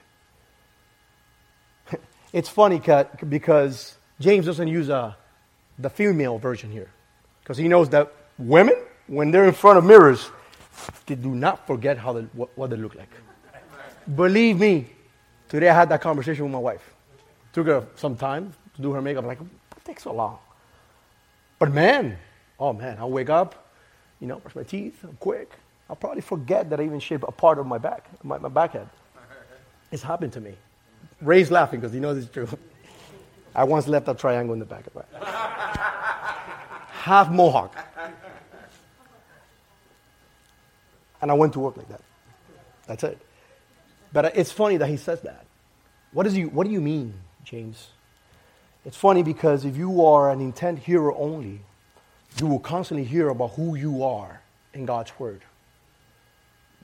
it's 2.32 2.48
funny 2.48 2.80
because 3.28 3.96
James 4.20 4.46
doesn't 4.46 4.68
use 4.68 4.88
uh, 4.88 5.14
the 5.78 5.90
female 5.90 6.38
version 6.38 6.70
here 6.70 6.90
because 7.42 7.58
he 7.58 7.68
knows 7.68 7.88
that 7.90 8.12
women, 8.38 8.76
when 9.06 9.30
they're 9.30 9.46
in 9.46 9.54
front 9.54 9.78
of 9.78 9.84
mirrors, 9.84 10.30
they 11.06 11.14
do 11.14 11.34
not 11.34 11.66
forget 11.66 11.98
how 11.98 12.12
they, 12.12 12.22
what, 12.32 12.56
what 12.56 12.70
they 12.70 12.76
look 12.76 12.94
like. 12.94 13.10
Believe 14.14 14.58
me, 14.58 14.86
today 15.48 15.68
I 15.68 15.74
had 15.74 15.88
that 15.88 16.00
conversation 16.00 16.44
with 16.44 16.52
my 16.52 16.58
wife. 16.58 16.94
Took 17.52 17.66
her 17.66 17.86
some 17.96 18.16
time 18.16 18.52
to 18.76 18.82
do 18.82 18.92
her 18.92 19.02
makeup. 19.02 19.24
I'm 19.24 19.28
like, 19.28 19.40
it 19.40 19.84
takes 19.84 20.04
so 20.04 20.12
long. 20.12 20.38
But 21.58 21.72
man, 21.72 22.18
oh 22.60 22.72
man, 22.72 22.98
I'll 22.98 23.10
wake 23.10 23.30
up, 23.30 23.70
you 24.20 24.26
know, 24.26 24.38
brush 24.38 24.54
my 24.54 24.62
teeth, 24.62 25.02
I'm 25.02 25.16
quick. 25.16 25.50
I'll 25.88 25.96
probably 25.96 26.22
forget 26.22 26.70
that 26.70 26.80
I 26.80 26.84
even 26.84 27.00
shaved 27.00 27.24
a 27.26 27.32
part 27.32 27.58
of 27.58 27.66
my 27.66 27.78
back, 27.78 28.08
my, 28.24 28.38
my 28.38 28.48
back 28.48 28.72
head. 28.72 28.88
It's 29.92 30.02
happened 30.02 30.32
to 30.32 30.40
me. 30.40 30.54
Ray's 31.20 31.50
laughing 31.50 31.80
because 31.80 31.92
he 31.92 32.00
knows 32.00 32.18
it's 32.18 32.30
true. 32.30 32.48
I 33.54 33.64
once 33.64 33.86
left 33.86 34.08
a 34.08 34.14
triangle 34.14 34.52
in 34.52 34.58
the 34.58 34.66
back 34.66 34.86
of 34.86 34.94
my 34.94 35.02
half 37.06 37.30
mohawk. 37.30 37.72
And 41.22 41.30
I 41.30 41.34
went 41.34 41.52
to 41.52 41.60
work 41.60 41.76
like 41.76 41.88
that. 41.88 42.02
That's 42.86 43.04
it. 43.04 43.18
But 44.12 44.36
it's 44.36 44.50
funny 44.50 44.76
that 44.76 44.88
he 44.88 44.96
says 44.96 45.20
that. 45.22 45.46
What, 46.12 46.28
do 46.28 46.70
you 46.70 46.80
mean, 46.80 47.14
James? 47.44 47.88
It's 48.84 48.96
funny 48.96 49.22
because 49.22 49.64
if 49.64 49.76
you 49.76 50.04
are 50.04 50.30
an 50.30 50.40
intent 50.40 50.80
hearer 50.80 51.14
only, 51.14 51.60
you 52.40 52.46
will 52.46 52.58
constantly 52.58 53.04
hear 53.04 53.28
about 53.28 53.52
who 53.52 53.76
you 53.76 54.02
are 54.02 54.40
in 54.74 54.84
God's 54.84 55.16
Word 55.18 55.42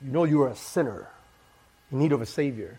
you 0.05 0.11
know 0.11 0.25
you're 0.25 0.49
a 0.49 0.57
sinner 0.57 1.09
in 1.91 1.99
need 1.99 2.13
of 2.13 2.21
a 2.21 2.27
Savior. 2.27 2.79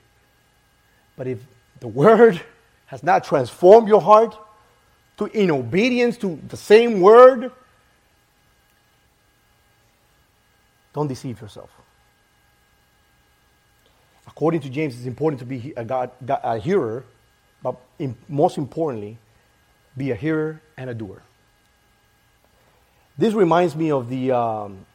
But 1.16 1.28
if 1.28 1.40
the 1.80 1.88
Word 1.88 2.42
has 2.88 3.04
not 3.04 3.24
transformed 3.24 3.88
your 3.88 4.02
heart 4.02 4.38
to 5.18 5.26
in 5.26 5.52
obedience 5.52 6.18
to 6.18 6.40
the 6.48 6.58
same 6.58 7.02
Word, 7.02 7.52
don't 10.94 11.08
deceive 11.08 11.40
yourself. 11.42 11.70
According 14.28 14.62
to 14.62 14.70
James, 14.70 14.96
it's 14.96 15.06
important 15.06 15.40
to 15.40 15.46
be 15.46 15.74
a, 15.76 15.84
God, 15.84 16.12
a 16.28 16.58
hearer, 16.58 17.04
but 17.62 17.76
in, 18.00 18.16
most 18.28 18.58
importantly, 18.58 19.18
be 19.96 20.12
a 20.12 20.16
hearer 20.16 20.62
and 20.78 20.90
a 20.90 20.94
doer. 20.94 21.22
This 23.18 23.34
reminds 23.34 23.76
me 23.76 23.92
of 23.92 24.10
the 24.10 24.32
um, 24.32 24.86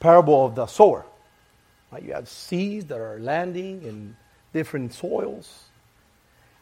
parable 0.00 0.44
of 0.44 0.54
the 0.54 0.66
sower. 0.66 1.04
Right? 1.90 2.02
You 2.02 2.12
have 2.12 2.28
seeds 2.28 2.86
that 2.86 3.00
are 3.00 3.18
landing 3.18 3.82
in 3.82 4.16
different 4.52 4.92
soils. 4.94 5.64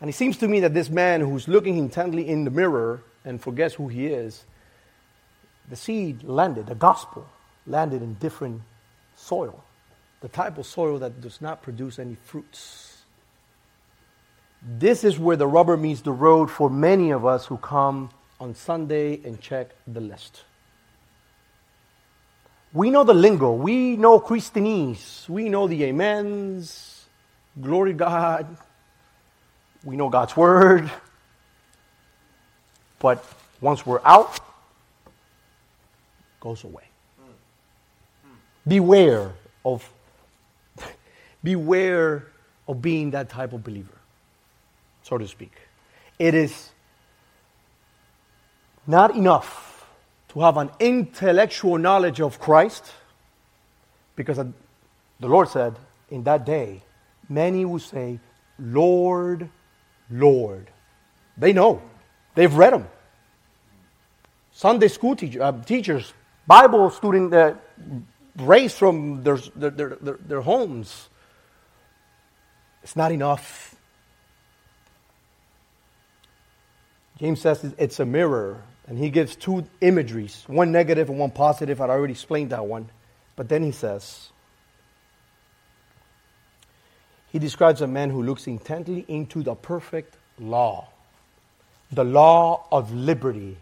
And 0.00 0.10
it 0.10 0.14
seems 0.14 0.36
to 0.38 0.48
me 0.48 0.60
that 0.60 0.74
this 0.74 0.90
man 0.90 1.20
who's 1.20 1.48
looking 1.48 1.78
intently 1.78 2.28
in 2.28 2.44
the 2.44 2.50
mirror 2.50 3.02
and 3.24 3.40
forgets 3.40 3.74
who 3.74 3.88
he 3.88 4.06
is, 4.06 4.44
the 5.70 5.76
seed 5.76 6.22
landed, 6.24 6.66
the 6.66 6.74
gospel 6.74 7.26
landed 7.66 8.02
in 8.02 8.14
different 8.14 8.62
soil. 9.16 9.64
The 10.20 10.28
type 10.28 10.58
of 10.58 10.66
soil 10.66 10.98
that 10.98 11.20
does 11.20 11.40
not 11.40 11.62
produce 11.62 11.98
any 11.98 12.16
fruits. 12.16 13.04
This 14.62 15.04
is 15.04 15.18
where 15.18 15.36
the 15.36 15.46
rubber 15.46 15.76
meets 15.76 16.00
the 16.00 16.12
road 16.12 16.50
for 16.50 16.70
many 16.70 17.10
of 17.10 17.24
us 17.26 17.46
who 17.46 17.58
come 17.58 18.10
on 18.40 18.54
Sunday 18.54 19.20
and 19.24 19.40
check 19.40 19.70
the 19.86 20.00
list. 20.00 20.44
We 22.74 22.90
know 22.90 23.04
the 23.04 23.14
lingo. 23.14 23.52
We 23.52 23.96
know 23.96 24.18
Christianese. 24.18 25.28
We 25.28 25.48
know 25.48 25.68
the 25.68 25.88
amens. 25.88 27.06
Glory 27.58 27.92
God. 27.92 28.56
We 29.84 29.96
know 29.96 30.08
God's 30.08 30.37
word. 30.37 30.90
But 32.98 33.24
once 33.60 33.87
we're 33.87 34.00
out, 34.04 34.40
goes 36.40 36.64
away. 36.64 36.82
Beware 38.66 39.32
of 39.64 39.88
beware 41.44 42.26
of 42.66 42.82
being 42.82 43.12
that 43.12 43.28
type 43.28 43.52
of 43.52 43.62
believer, 43.62 43.98
so 45.02 45.16
to 45.16 45.28
speak. 45.28 45.52
It 46.18 46.34
is 46.34 46.70
not 48.87 49.14
enough 49.14 49.73
to 50.34 50.40
have 50.40 50.56
an 50.56 50.70
intellectual 50.80 51.78
knowledge 51.78 52.20
of 52.20 52.38
Christ, 52.38 52.92
because 54.16 54.36
the 54.36 54.52
Lord 55.20 55.48
said, 55.48 55.76
in 56.10 56.24
that 56.24 56.44
day, 56.44 56.82
many 57.28 57.64
will 57.64 57.78
say, 57.78 58.18
Lord, 58.58 59.48
Lord. 60.10 60.70
They 61.38 61.52
know. 61.52 61.82
They've 62.34 62.52
read 62.52 62.72
them. 62.72 62.88
Sunday 64.52 64.88
school 64.88 65.16
teacher, 65.16 65.42
uh, 65.42 65.52
teachers, 65.62 66.12
Bible 66.46 66.90
students 66.90 67.30
that 67.30 67.60
raised 68.36 68.76
from 68.76 69.22
their, 69.22 69.38
their, 69.56 69.70
their, 69.70 70.18
their 70.20 70.40
homes. 70.40 71.08
It's 72.82 72.96
not 72.96 73.12
enough. 73.12 73.74
James 77.18 77.40
says 77.40 77.74
it's 77.78 78.00
a 78.00 78.04
mirror, 78.04 78.62
and 78.86 78.98
he 78.98 79.10
gives 79.10 79.36
two 79.36 79.64
imageries 79.80 80.44
one 80.46 80.72
negative 80.72 81.08
and 81.08 81.18
one 81.18 81.30
positive. 81.30 81.80
I'd 81.80 81.90
already 81.90 82.12
explained 82.12 82.50
that 82.50 82.66
one. 82.66 82.90
But 83.36 83.48
then 83.48 83.62
he 83.62 83.72
says, 83.72 84.30
he 87.32 87.38
describes 87.38 87.80
a 87.80 87.86
man 87.86 88.10
who 88.10 88.22
looks 88.22 88.46
intently 88.46 89.04
into 89.08 89.42
the 89.42 89.54
perfect 89.54 90.16
law, 90.38 90.88
the 91.90 92.04
law 92.04 92.66
of 92.70 92.94
liberty. 92.94 93.56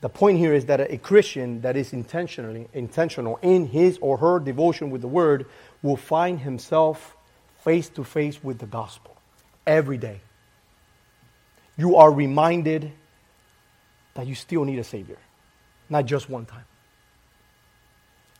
The 0.00 0.08
point 0.08 0.38
here 0.38 0.54
is 0.54 0.66
that 0.66 0.80
a 0.80 0.98
Christian 0.98 1.62
that 1.62 1.76
is 1.76 1.92
intentionally 1.92 2.68
intentional 2.72 3.40
in 3.42 3.66
his 3.66 3.98
or 4.00 4.18
her 4.18 4.38
devotion 4.38 4.90
with 4.90 5.00
the 5.00 5.08
word 5.08 5.46
will 5.82 5.96
find 5.96 6.38
himself 6.38 7.16
face 7.64 7.88
to 7.90 8.04
face 8.04 8.44
with 8.44 8.58
the 8.58 8.66
gospel 8.66 9.16
every 9.66 9.98
day. 9.98 10.20
You 11.78 11.96
are 11.96 12.12
reminded 12.12 12.92
that 14.14 14.26
you 14.26 14.34
still 14.34 14.64
need 14.64 14.80
a 14.80 14.84
savior, 14.84 15.16
not 15.88 16.04
just 16.06 16.28
one 16.28 16.44
time. 16.44 16.64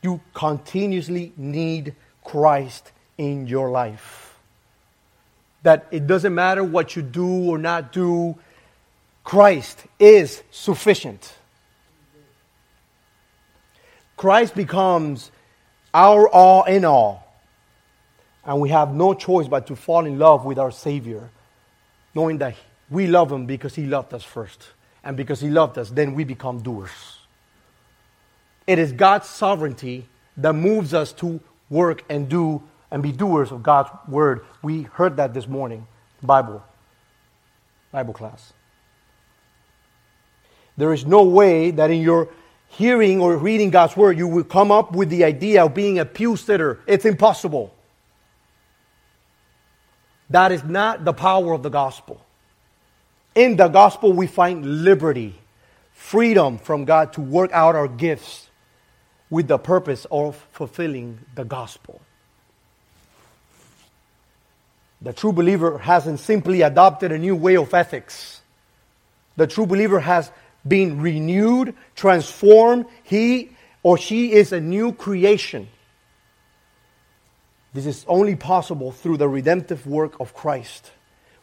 You 0.02 0.20
continuously 0.34 1.32
need 1.36 1.94
Christ 2.24 2.90
in 3.16 3.46
your 3.46 3.70
life. 3.70 4.36
That 5.62 5.86
it 5.92 6.06
doesn't 6.06 6.34
matter 6.34 6.64
what 6.64 6.96
you 6.96 7.02
do 7.02 7.50
or 7.50 7.58
not 7.58 7.92
do, 7.92 8.36
Christ 9.22 9.84
is 10.00 10.42
sufficient. 10.50 11.32
Christ 14.16 14.56
becomes 14.56 15.30
our 15.94 16.28
all 16.28 16.64
in 16.64 16.84
all. 16.84 17.24
And 18.44 18.60
we 18.60 18.70
have 18.70 18.94
no 18.94 19.14
choice 19.14 19.46
but 19.46 19.68
to 19.68 19.76
fall 19.76 20.06
in 20.06 20.18
love 20.18 20.44
with 20.44 20.58
our 20.58 20.70
Savior, 20.72 21.30
knowing 22.14 22.38
that 22.38 22.56
we 22.90 23.06
love 23.06 23.30
Him 23.30 23.46
because 23.46 23.74
He 23.74 23.86
loved 23.86 24.14
us 24.14 24.24
first. 24.24 24.68
And 25.04 25.16
because 25.16 25.40
He 25.40 25.48
loved 25.48 25.78
us, 25.78 25.90
then 25.90 26.14
we 26.14 26.24
become 26.24 26.60
doers. 26.60 27.18
It 28.66 28.78
is 28.78 28.92
God's 28.92 29.28
sovereignty 29.28 30.06
that 30.36 30.52
moves 30.52 30.92
us 30.94 31.12
to 31.14 31.40
work 31.70 32.04
and 32.08 32.28
do 32.28 32.62
and 32.90 33.02
be 33.02 33.12
doers 33.12 33.50
of 33.52 33.62
God's 33.62 33.90
word. 34.08 34.44
We 34.62 34.82
heard 34.82 35.16
that 35.16 35.34
this 35.34 35.46
morning, 35.46 35.86
Bible, 36.22 36.62
Bible 37.92 38.14
class. 38.14 38.52
There 40.76 40.92
is 40.92 41.04
no 41.04 41.24
way 41.24 41.70
that 41.72 41.90
in 41.90 42.00
your 42.00 42.28
hearing 42.68 43.20
or 43.20 43.36
reading 43.36 43.70
God's 43.70 43.96
word 43.96 44.16
you 44.16 44.28
will 44.28 44.44
come 44.44 44.70
up 44.70 44.92
with 44.92 45.08
the 45.08 45.24
idea 45.24 45.64
of 45.64 45.74
being 45.74 45.98
a 45.98 46.04
pew 46.04 46.36
sitter. 46.36 46.80
It's 46.86 47.04
impossible. 47.04 47.74
That 50.30 50.52
is 50.52 50.62
not 50.62 51.04
the 51.04 51.12
power 51.12 51.52
of 51.52 51.62
the 51.62 51.70
gospel. 51.70 52.24
In 53.38 53.54
the 53.54 53.68
gospel, 53.68 54.12
we 54.12 54.26
find 54.26 54.82
liberty, 54.82 55.32
freedom 55.92 56.58
from 56.58 56.84
God 56.84 57.12
to 57.12 57.20
work 57.20 57.52
out 57.52 57.76
our 57.76 57.86
gifts 57.86 58.48
with 59.30 59.46
the 59.46 59.58
purpose 59.58 60.08
of 60.10 60.34
fulfilling 60.50 61.20
the 61.36 61.44
gospel. 61.44 62.00
The 65.00 65.12
true 65.12 65.32
believer 65.32 65.78
hasn't 65.78 66.18
simply 66.18 66.62
adopted 66.62 67.12
a 67.12 67.18
new 67.18 67.36
way 67.36 67.56
of 67.56 67.72
ethics. 67.72 68.40
The 69.36 69.46
true 69.46 69.66
believer 69.66 70.00
has 70.00 70.32
been 70.66 71.00
renewed, 71.00 71.76
transformed. 71.94 72.86
He 73.04 73.50
or 73.84 73.98
she 73.98 74.32
is 74.32 74.50
a 74.50 74.60
new 74.60 74.92
creation. 74.92 75.68
This 77.72 77.86
is 77.86 78.04
only 78.08 78.34
possible 78.34 78.90
through 78.90 79.18
the 79.18 79.28
redemptive 79.28 79.86
work 79.86 80.18
of 80.18 80.34
Christ. 80.34 80.90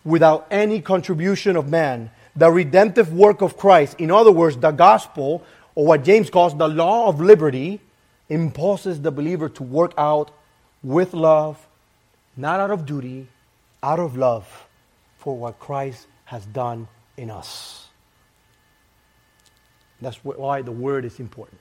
Without 0.05 0.47
any 0.49 0.79
contribution 0.79 1.57
of 1.57 1.67
man, 1.67 2.11
the 2.35 2.49
redemptive 2.49 3.11
work 3.11 3.41
of 3.41 3.57
Christ, 3.57 3.99
in 3.99 4.11
other 4.11 4.31
words, 4.31 4.55
the 4.55 4.71
gospel, 4.71 5.43
or 5.73 5.87
what 5.87 6.03
James 6.05 6.29
calls 6.29 6.55
the 6.55 6.67
law 6.67 7.07
of 7.09 7.19
liberty, 7.19 7.81
impulses 8.29 9.01
the 9.01 9.11
believer 9.11 9.49
to 9.49 9.63
work 9.63 9.93
out 9.97 10.31
with 10.83 11.13
love, 11.13 11.67
not 12.37 12.59
out 12.59 12.71
of 12.71 12.85
duty, 12.85 13.27
out 13.81 13.99
of 13.99 14.15
love 14.15 14.67
for 15.17 15.35
what 15.35 15.59
Christ 15.59 16.07
has 16.25 16.45
done 16.45 16.87
in 17.17 17.29
us. 17.29 17.87
That's 20.01 20.17
why 20.23 20.61
the 20.61 20.71
word 20.71 21.05
is 21.05 21.19
important 21.19 21.59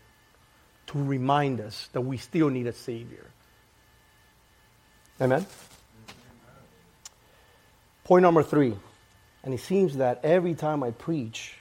to 0.88 1.02
remind 1.02 1.60
us 1.60 1.88
that 1.92 2.00
we 2.00 2.16
still 2.16 2.50
need 2.50 2.66
a 2.66 2.72
Savior. 2.72 3.24
Amen? 5.20 5.46
Point 8.04 8.22
number 8.22 8.42
three, 8.42 8.74
and 9.42 9.54
it 9.54 9.60
seems 9.60 9.96
that 9.96 10.20
every 10.22 10.54
time 10.54 10.82
I 10.82 10.90
preach, 10.90 11.54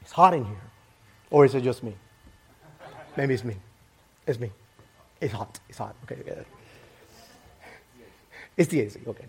it's 0.00 0.12
hot 0.12 0.34
in 0.34 0.44
here. 0.44 0.70
Or 1.30 1.44
is 1.44 1.54
it 1.54 1.62
just 1.62 1.82
me? 1.82 1.94
Maybe 3.16 3.34
it's 3.34 3.44
me. 3.44 3.56
It's 4.26 4.40
me. 4.40 4.50
It's 5.20 5.32
hot. 5.32 5.60
It's 5.68 5.78
hot. 5.78 5.94
Okay. 6.04 6.16
Okay. 6.20 6.44
It's 8.56 8.70
the 8.70 8.80
AC. 8.80 9.00
Okay. 9.06 9.24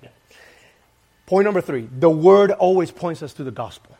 Point 1.25 1.45
number 1.45 1.61
three 1.61 1.87
the 1.99 2.09
word 2.09 2.51
always 2.51 2.91
points 2.91 3.21
us 3.21 3.33
to 3.33 3.43
the 3.43 3.51
gospel. 3.51 3.97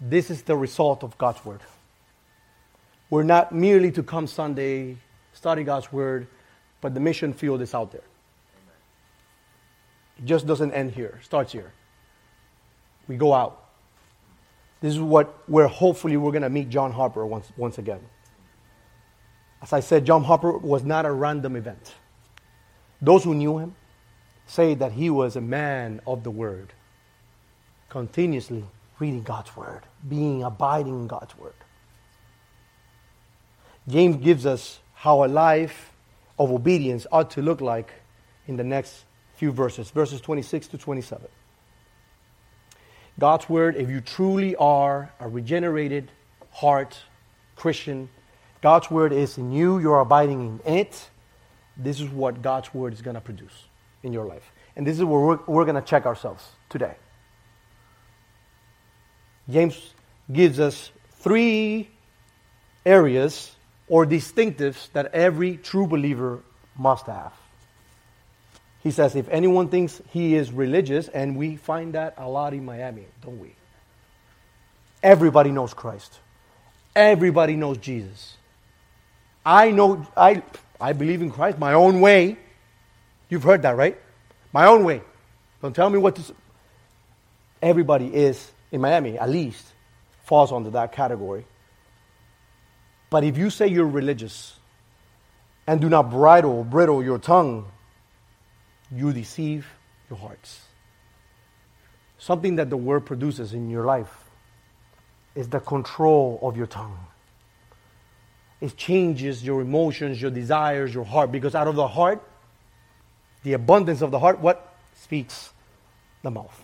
This 0.00 0.30
is 0.30 0.42
the 0.42 0.56
result 0.56 1.04
of 1.04 1.16
God's 1.16 1.44
word. 1.44 1.60
We're 3.08 3.22
not 3.22 3.52
merely 3.52 3.92
to 3.92 4.02
come 4.02 4.26
Sunday, 4.26 4.96
study 5.32 5.64
God's 5.64 5.92
word, 5.92 6.26
but 6.80 6.94
the 6.94 7.00
mission 7.00 7.32
field 7.32 7.62
is 7.62 7.74
out 7.74 7.92
there. 7.92 8.02
Just 10.24 10.46
doesn't 10.46 10.72
end 10.72 10.92
here, 10.92 11.20
starts 11.22 11.52
here. 11.52 11.72
We 13.08 13.16
go 13.16 13.34
out. 13.34 13.58
This 14.80 14.94
is 14.94 15.00
what 15.00 15.48
where 15.48 15.68
hopefully 15.68 16.16
we're 16.16 16.32
going 16.32 16.42
to 16.42 16.50
meet 16.50 16.68
John 16.68 16.92
Harper 16.92 17.24
once, 17.26 17.50
once 17.56 17.78
again. 17.78 18.00
As 19.60 19.72
I 19.72 19.80
said, 19.80 20.04
John 20.04 20.24
Harper 20.24 20.58
was 20.58 20.84
not 20.84 21.06
a 21.06 21.12
random 21.12 21.54
event. 21.56 21.94
Those 23.00 23.22
who 23.24 23.34
knew 23.34 23.58
him 23.58 23.74
say 24.46 24.74
that 24.74 24.92
he 24.92 25.08
was 25.08 25.36
a 25.36 25.40
man 25.40 26.00
of 26.06 26.24
the 26.24 26.30
word, 26.30 26.72
continuously 27.88 28.64
reading 28.98 29.22
God's 29.22 29.56
word, 29.56 29.82
being 30.08 30.42
abiding 30.42 31.02
in 31.02 31.06
God's 31.06 31.36
word. 31.38 31.54
James 33.88 34.16
gives 34.16 34.46
us 34.46 34.80
how 34.94 35.24
a 35.24 35.26
life 35.26 35.92
of 36.38 36.50
obedience 36.50 37.06
ought 37.10 37.30
to 37.32 37.42
look 37.42 37.60
like 37.60 37.92
in 38.46 38.56
the 38.56 38.64
next 38.64 39.04
few 39.42 39.50
verses, 39.50 39.90
verses 39.90 40.20
26 40.20 40.68
to 40.68 40.78
27. 40.78 41.26
God's 43.18 43.48
word, 43.48 43.74
if 43.74 43.90
you 43.90 44.00
truly 44.00 44.54
are 44.54 45.12
a 45.18 45.28
regenerated 45.28 46.12
heart 46.52 46.96
Christian, 47.56 48.08
God's 48.60 48.88
word 48.88 49.12
is 49.12 49.38
in 49.38 49.50
you, 49.50 49.80
you're 49.80 49.98
abiding 49.98 50.60
in 50.64 50.74
it. 50.76 51.10
This 51.76 52.00
is 52.00 52.08
what 52.08 52.40
God's 52.40 52.72
word 52.72 52.92
is 52.92 53.02
going 53.02 53.16
to 53.16 53.20
produce 53.20 53.64
in 54.04 54.12
your 54.12 54.26
life. 54.26 54.52
And 54.76 54.86
this 54.86 54.98
is 54.98 55.04
where 55.04 55.18
we're, 55.18 55.40
we're 55.48 55.64
going 55.64 55.74
to 55.74 55.82
check 55.82 56.06
ourselves 56.06 56.48
today. 56.68 56.94
James 59.50 59.92
gives 60.32 60.60
us 60.60 60.92
three 61.14 61.90
areas 62.86 63.56
or 63.88 64.06
distinctives 64.06 64.88
that 64.92 65.12
every 65.12 65.56
true 65.56 65.88
believer 65.88 66.44
must 66.78 67.06
have. 67.06 67.32
He 68.82 68.90
says, 68.90 69.14
if 69.14 69.28
anyone 69.28 69.68
thinks 69.68 70.02
he 70.10 70.34
is 70.34 70.50
religious, 70.50 71.08
and 71.08 71.36
we 71.36 71.56
find 71.56 71.94
that 71.94 72.14
a 72.16 72.28
lot 72.28 72.52
in 72.52 72.64
Miami, 72.64 73.06
don't 73.24 73.38
we? 73.38 73.54
Everybody 75.02 75.50
knows 75.52 75.72
Christ. 75.72 76.18
Everybody 76.94 77.56
knows 77.56 77.78
Jesus. 77.78 78.36
I 79.46 79.70
know, 79.70 80.06
I, 80.16 80.42
I 80.80 80.92
believe 80.92 81.22
in 81.22 81.30
Christ 81.30 81.58
my 81.58 81.74
own 81.74 82.00
way. 82.00 82.38
You've 83.28 83.42
heard 83.42 83.62
that, 83.62 83.76
right? 83.76 83.98
My 84.52 84.66
own 84.66 84.84
way. 84.84 85.02
Don't 85.60 85.74
tell 85.74 85.88
me 85.88 85.98
what 85.98 86.16
to. 86.16 86.34
Everybody 87.60 88.12
is, 88.12 88.50
in 88.72 88.80
Miami 88.80 89.18
at 89.18 89.30
least, 89.30 89.64
falls 90.24 90.52
under 90.52 90.70
that 90.70 90.92
category. 90.92 91.44
But 93.10 93.24
if 93.24 93.38
you 93.38 93.50
say 93.50 93.68
you're 93.68 93.86
religious, 93.86 94.58
and 95.66 95.80
do 95.80 95.88
not 95.88 96.10
bridle, 96.10 96.64
bridle 96.64 97.02
your 97.02 97.18
tongue, 97.18 97.66
you 98.94 99.12
deceive 99.12 99.66
your 100.10 100.18
hearts. 100.18 100.60
Something 102.18 102.56
that 102.56 102.70
the 102.70 102.76
word 102.76 103.06
produces 103.06 103.52
in 103.52 103.70
your 103.70 103.84
life 103.84 104.12
is 105.34 105.48
the 105.48 105.60
control 105.60 106.38
of 106.42 106.56
your 106.56 106.66
tongue. 106.66 106.98
It 108.60 108.76
changes 108.76 109.42
your 109.42 109.60
emotions, 109.60 110.22
your 110.22 110.30
desires, 110.30 110.94
your 110.94 111.04
heart, 111.04 111.32
because 111.32 111.54
out 111.54 111.66
of 111.66 111.74
the 111.74 111.88
heart, 111.88 112.22
the 113.42 113.54
abundance 113.54 114.02
of 114.02 114.10
the 114.10 114.20
heart, 114.20 114.38
what 114.38 114.74
speaks? 114.94 115.52
The 116.22 116.30
mouth. 116.30 116.62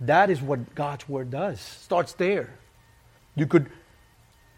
That 0.00 0.30
is 0.30 0.40
what 0.40 0.74
God's 0.74 1.08
word 1.08 1.30
does. 1.30 1.60
Starts 1.60 2.12
there. 2.12 2.50
You 3.34 3.46
could 3.46 3.70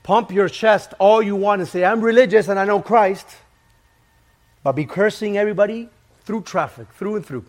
pump 0.03 0.31
your 0.31 0.49
chest 0.49 0.93
all 0.99 1.23
you 1.23 1.37
want 1.37 1.61
and 1.63 1.69
say, 1.69 1.85
I'm 1.85 2.03
religious 2.03 2.49
and 2.49 2.59
I 2.59 2.65
know 2.65 2.83
Christ, 2.83 3.27
but 4.63 4.73
be 4.73 4.85
cursing 4.85 5.39
everybody 5.39 5.89
through 6.25 6.43
traffic, 6.43 6.89
through 6.93 7.17
and 7.17 7.27
through. 7.27 7.45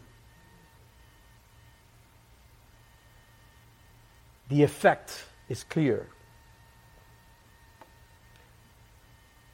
The 4.50 4.64
effect 4.64 5.26
is 5.50 5.64
clear. 5.64 6.08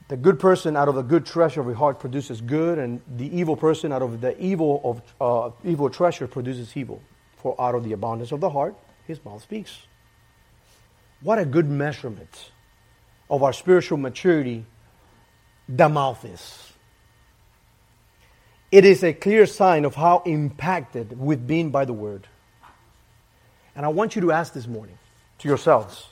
The 0.10 0.18
good 0.18 0.40
person 0.40 0.76
out 0.76 0.90
of 0.90 0.96
the 0.96 1.04
good 1.04 1.26
treasure 1.26 1.62
of 1.62 1.68
your 1.68 1.76
heart 1.76 2.00
produces 2.00 2.42
good, 2.42 2.78
and 2.78 3.02
the 3.16 3.34
evil 3.34 3.56
person 3.56 3.94
out 3.94 4.02
of 4.02 4.20
the 4.20 4.38
evil 4.44 4.82
of 4.84 5.02
uh, 5.22 5.52
evil 5.64 5.90
treasure 5.90 6.28
produces 6.28 6.76
evil. 6.76 7.02
For 7.38 7.60
out 7.60 7.76
of 7.76 7.86
the 7.86 7.94
abundance 7.94 8.34
of 8.34 8.42
the 8.42 8.50
heart, 8.50 8.76
his 9.08 9.24
mouth 9.24 9.42
speaks. 9.42 9.78
What 11.22 11.40
a 11.40 11.46
good 11.46 11.70
measurement 11.70 12.52
of 13.30 13.42
our 13.42 13.54
spiritual 13.54 13.98
maturity 13.98 14.66
the 15.70 15.88
mouth 15.88 16.26
is. 16.26 16.71
It 18.72 18.86
is 18.86 19.04
a 19.04 19.12
clear 19.12 19.46
sign 19.46 19.84
of 19.84 19.96
how 19.96 20.24
impacted 20.26 21.20
we've 21.20 21.46
been 21.46 21.72
by 21.72 21.84
the 21.84 21.94
word. 21.94 22.28
And 23.76 23.86
I 23.86 23.90
want 23.90 24.16
you 24.16 24.22
to 24.22 24.32
ask 24.32 24.54
this 24.54 24.68
morning 24.68 24.98
to 25.40 25.48
yourselves 25.48 26.08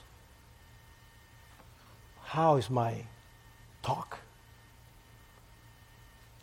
how 2.22 2.56
is 2.56 2.70
my 2.70 3.06
talk? 3.82 4.18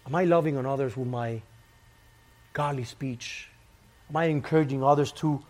Am 0.06 0.16
I 0.16 0.24
loving 0.24 0.58
on 0.58 0.66
others 0.66 0.98
with 0.98 1.08
my 1.08 1.42
godly 2.54 2.84
speech? 2.84 3.50
Am 4.10 4.16
I 4.16 4.26
encouraging 4.26 4.84
others 4.84 5.12
to, 5.14 5.44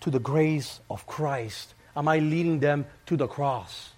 to 0.00 0.10
the 0.10 0.18
grace 0.18 0.80
of 0.88 1.06
Christ? 1.06 1.74
Am 1.94 2.08
I 2.08 2.18
leading 2.18 2.60
them 2.60 2.86
to 3.06 3.16
the 3.16 3.26
cross? 3.26 3.91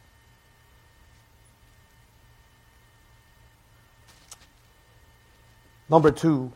Number 5.89 6.11
two, 6.11 6.53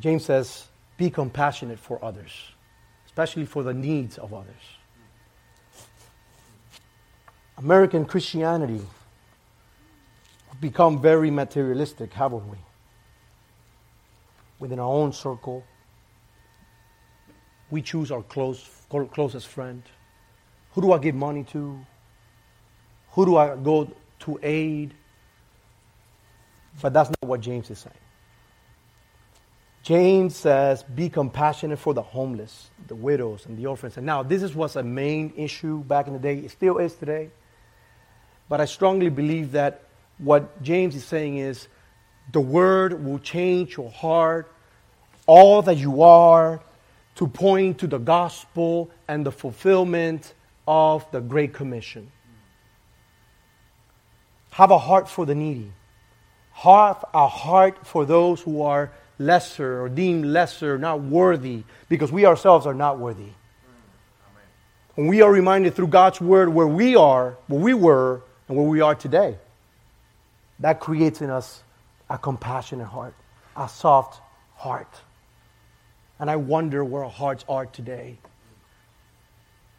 James 0.00 0.24
says, 0.24 0.66
be 0.96 1.10
compassionate 1.10 1.78
for 1.78 2.04
others, 2.04 2.32
especially 3.06 3.46
for 3.46 3.62
the 3.62 3.74
needs 3.74 4.18
of 4.18 4.34
others. 4.34 4.54
American 7.56 8.04
Christianity 8.04 8.80
become 10.60 11.00
very 11.00 11.30
materialistic, 11.30 12.12
haven't 12.12 12.48
we? 12.48 12.56
Within 14.58 14.78
our 14.78 14.88
own 14.88 15.12
circle, 15.12 15.64
we 17.70 17.82
choose 17.82 18.10
our 18.10 18.22
close, 18.22 18.68
closest 19.12 19.46
friend. 19.46 19.82
Who 20.72 20.82
do 20.82 20.92
I 20.92 20.98
give 20.98 21.14
money 21.14 21.44
to? 21.52 21.78
Who 23.12 23.26
do 23.26 23.36
I 23.36 23.56
go 23.56 23.90
to 24.20 24.40
aid? 24.42 24.94
But 26.80 26.92
that's 26.92 27.10
not 27.10 27.28
what 27.28 27.40
James 27.40 27.70
is 27.70 27.78
saying. 27.78 27.94
James 29.82 30.36
says, 30.36 30.82
be 30.82 31.08
compassionate 31.08 31.78
for 31.78 31.94
the 31.94 32.02
homeless, 32.02 32.68
the 32.88 32.94
widows, 32.94 33.46
and 33.46 33.56
the 33.56 33.66
orphans. 33.66 33.96
And 33.96 34.04
now, 34.04 34.22
this 34.22 34.42
is 34.42 34.54
was 34.54 34.76
a 34.76 34.82
main 34.82 35.32
issue 35.36 35.82
back 35.84 36.06
in 36.06 36.12
the 36.12 36.18
day. 36.18 36.38
It 36.38 36.50
still 36.50 36.78
is 36.78 36.94
today. 36.94 37.30
But 38.48 38.60
I 38.60 38.66
strongly 38.66 39.08
believe 39.08 39.52
that 39.52 39.84
what 40.18 40.62
James 40.62 40.94
is 40.94 41.04
saying 41.04 41.38
is 41.38 41.68
the 42.32 42.40
word 42.40 43.04
will 43.04 43.18
change 43.18 43.76
your 43.76 43.90
heart, 43.90 44.52
all 45.26 45.62
that 45.62 45.76
you 45.76 46.02
are, 46.02 46.60
to 47.16 47.26
point 47.26 47.78
to 47.78 47.86
the 47.86 47.98
gospel 47.98 48.90
and 49.08 49.24
the 49.24 49.32
fulfillment 49.32 50.34
of 50.66 51.10
the 51.12 51.20
Great 51.20 51.54
Commission. 51.54 52.12
Have 54.50 54.70
a 54.70 54.78
heart 54.78 55.08
for 55.08 55.24
the 55.24 55.34
needy. 55.34 55.72
Have 56.58 57.04
a 57.14 57.28
heart 57.28 57.86
for 57.86 58.04
those 58.04 58.40
who 58.40 58.62
are 58.62 58.90
lesser 59.16 59.80
or 59.80 59.88
deemed 59.88 60.24
lesser, 60.24 60.76
not 60.76 61.00
worthy, 61.00 61.62
because 61.88 62.10
we 62.10 62.26
ourselves 62.26 62.66
are 62.66 62.74
not 62.74 62.98
worthy. 62.98 63.30
When 64.96 65.06
we 65.06 65.22
are 65.22 65.30
reminded 65.30 65.76
through 65.76 65.86
God's 65.86 66.20
word 66.20 66.48
where 66.48 66.66
we 66.66 66.96
are, 66.96 67.36
where 67.46 67.60
we 67.60 67.74
were, 67.74 68.22
and 68.48 68.56
where 68.56 68.66
we 68.66 68.80
are 68.80 68.96
today, 68.96 69.36
that 70.58 70.80
creates 70.80 71.20
in 71.20 71.30
us 71.30 71.62
a 72.10 72.18
compassionate 72.18 72.88
heart, 72.88 73.14
a 73.56 73.68
soft 73.68 74.20
heart. 74.56 74.92
And 76.18 76.28
I 76.28 76.34
wonder 76.34 76.84
where 76.84 77.04
our 77.04 77.10
hearts 77.10 77.44
are 77.48 77.66
today. 77.66 78.18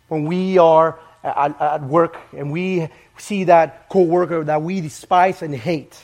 When 0.07 0.23
we 0.23 0.57
are 0.57 0.97
at, 1.25 1.59
at 1.59 1.83
work 1.83 2.17
and 2.31 2.53
we 2.53 2.87
see 3.17 3.43
that 3.43 3.89
coworker 3.89 4.45
that 4.45 4.61
we 4.61 4.79
despise 4.79 5.41
and 5.41 5.53
hate, 5.53 6.01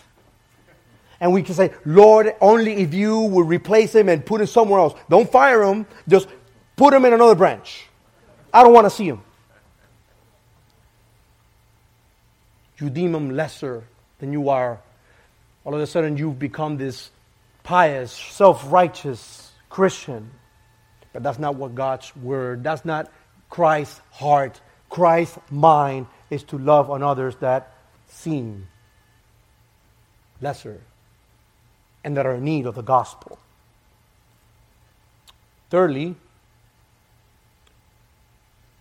and 1.19 1.33
we 1.33 1.43
can 1.43 1.55
say, 1.55 1.73
Lord, 1.85 2.33
only 2.41 2.73
if 2.81 2.93
you 2.93 3.19
will 3.19 3.43
replace 3.43 3.93
him 3.95 4.09
and 4.09 4.25
put 4.25 4.41
him 4.41 4.47
somewhere 4.47 4.79
else. 4.79 4.99
Don't 5.09 5.31
fire 5.31 5.63
him, 5.63 5.85
just 6.07 6.27
put 6.75 6.93
him 6.93 7.05
in 7.05 7.13
another 7.13 7.35
branch. 7.35 7.87
I 8.53 8.63
don't 8.63 8.73
want 8.73 8.85
to 8.85 8.89
see 8.89 9.07
him. 9.07 9.21
You 12.77 12.89
deem 12.89 13.15
him 13.15 13.31
lesser 13.31 13.83
than 14.19 14.33
you 14.33 14.49
are. 14.49 14.79
All 15.63 15.73
of 15.73 15.79
a 15.81 15.87
sudden, 15.87 16.17
you've 16.17 16.37
become 16.37 16.77
this 16.77 17.09
pious, 17.63 18.11
self 18.11 18.71
righteous 18.71 19.51
Christian. 19.69 20.29
But 21.13 21.23
that's 21.23 21.39
not 21.39 21.55
what 21.55 21.75
God's 21.75 22.13
word, 22.15 22.63
that's 22.63 22.83
not 22.83 23.11
Christ's 23.49 24.01
heart. 24.11 24.59
Christ's 24.89 25.39
mind 25.49 26.07
is 26.29 26.43
to 26.43 26.57
love 26.57 26.89
on 26.89 27.01
others 27.01 27.35
that 27.37 27.73
seem 28.07 28.67
lesser 30.41 30.81
and 32.05 32.15
that 32.15 32.25
are 32.27 32.35
in 32.35 32.43
need 32.43 32.67
of 32.67 32.75
the 32.75 32.83
gospel. 32.83 33.39
Thirdly, 35.71 36.15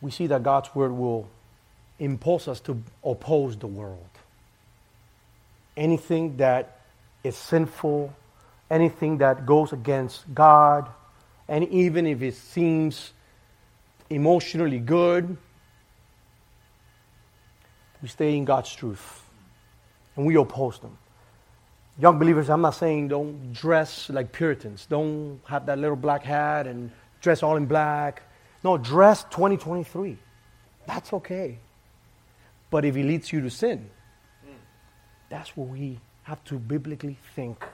we 0.03 0.11
see 0.11 0.27
that 0.27 0.43
God's 0.43 0.73
word 0.75 0.93
will 0.93 1.27
impulse 1.99 2.47
us 2.47 2.61
to 2.61 2.83
oppose 3.03 3.57
the 3.57 3.67
world. 3.67 4.11
Anything 5.75 6.37
that 6.37 6.81
is 7.25 7.35
sinful, 7.35 8.15
anything 8.71 9.19
that 9.19 9.47
goes 9.47 9.73
against 9.73 10.23
God, 10.35 10.87
and 11.49 11.67
even 11.71 12.07
if 12.07 12.21
it 12.21 12.35
seems 12.35 13.13
emotionally 14.11 14.81
good, 14.81 15.35
we 18.03 18.09
stay 18.09 18.37
in 18.37 18.45
God's 18.45 18.75
truth 18.75 19.23
and 20.15 20.27
we 20.27 20.37
oppose 20.37 20.79
them. 20.79 20.99
Young 21.99 22.19
believers, 22.19 22.51
I'm 22.51 22.61
not 22.61 22.75
saying 22.75 23.09
don't 23.09 23.53
dress 23.53 24.11
like 24.11 24.33
Puritans. 24.33 24.87
Don't 24.87 25.41
have 25.47 25.67
that 25.67 25.79
little 25.79 25.97
black 25.97 26.25
hat 26.25 26.67
and 26.67 26.91
dress 27.21 27.43
all 27.43 27.57
in 27.57 27.67
black. 27.67 28.23
No, 28.65 28.77
dress 28.77 29.25
2023. 29.25 30.19
That's 30.87 31.13
okay. 31.13 31.59
But 32.71 32.85
if 32.85 32.97
it 32.97 33.05
leads 33.05 33.33
you 33.33 33.41
to 33.43 33.51
sin, 33.51 33.89
that's 35.29 35.57
what 35.57 35.69
we 35.69 36.01
have 36.25 36.43
to 36.45 36.59
biblically 36.59 37.17
think. 37.37 37.65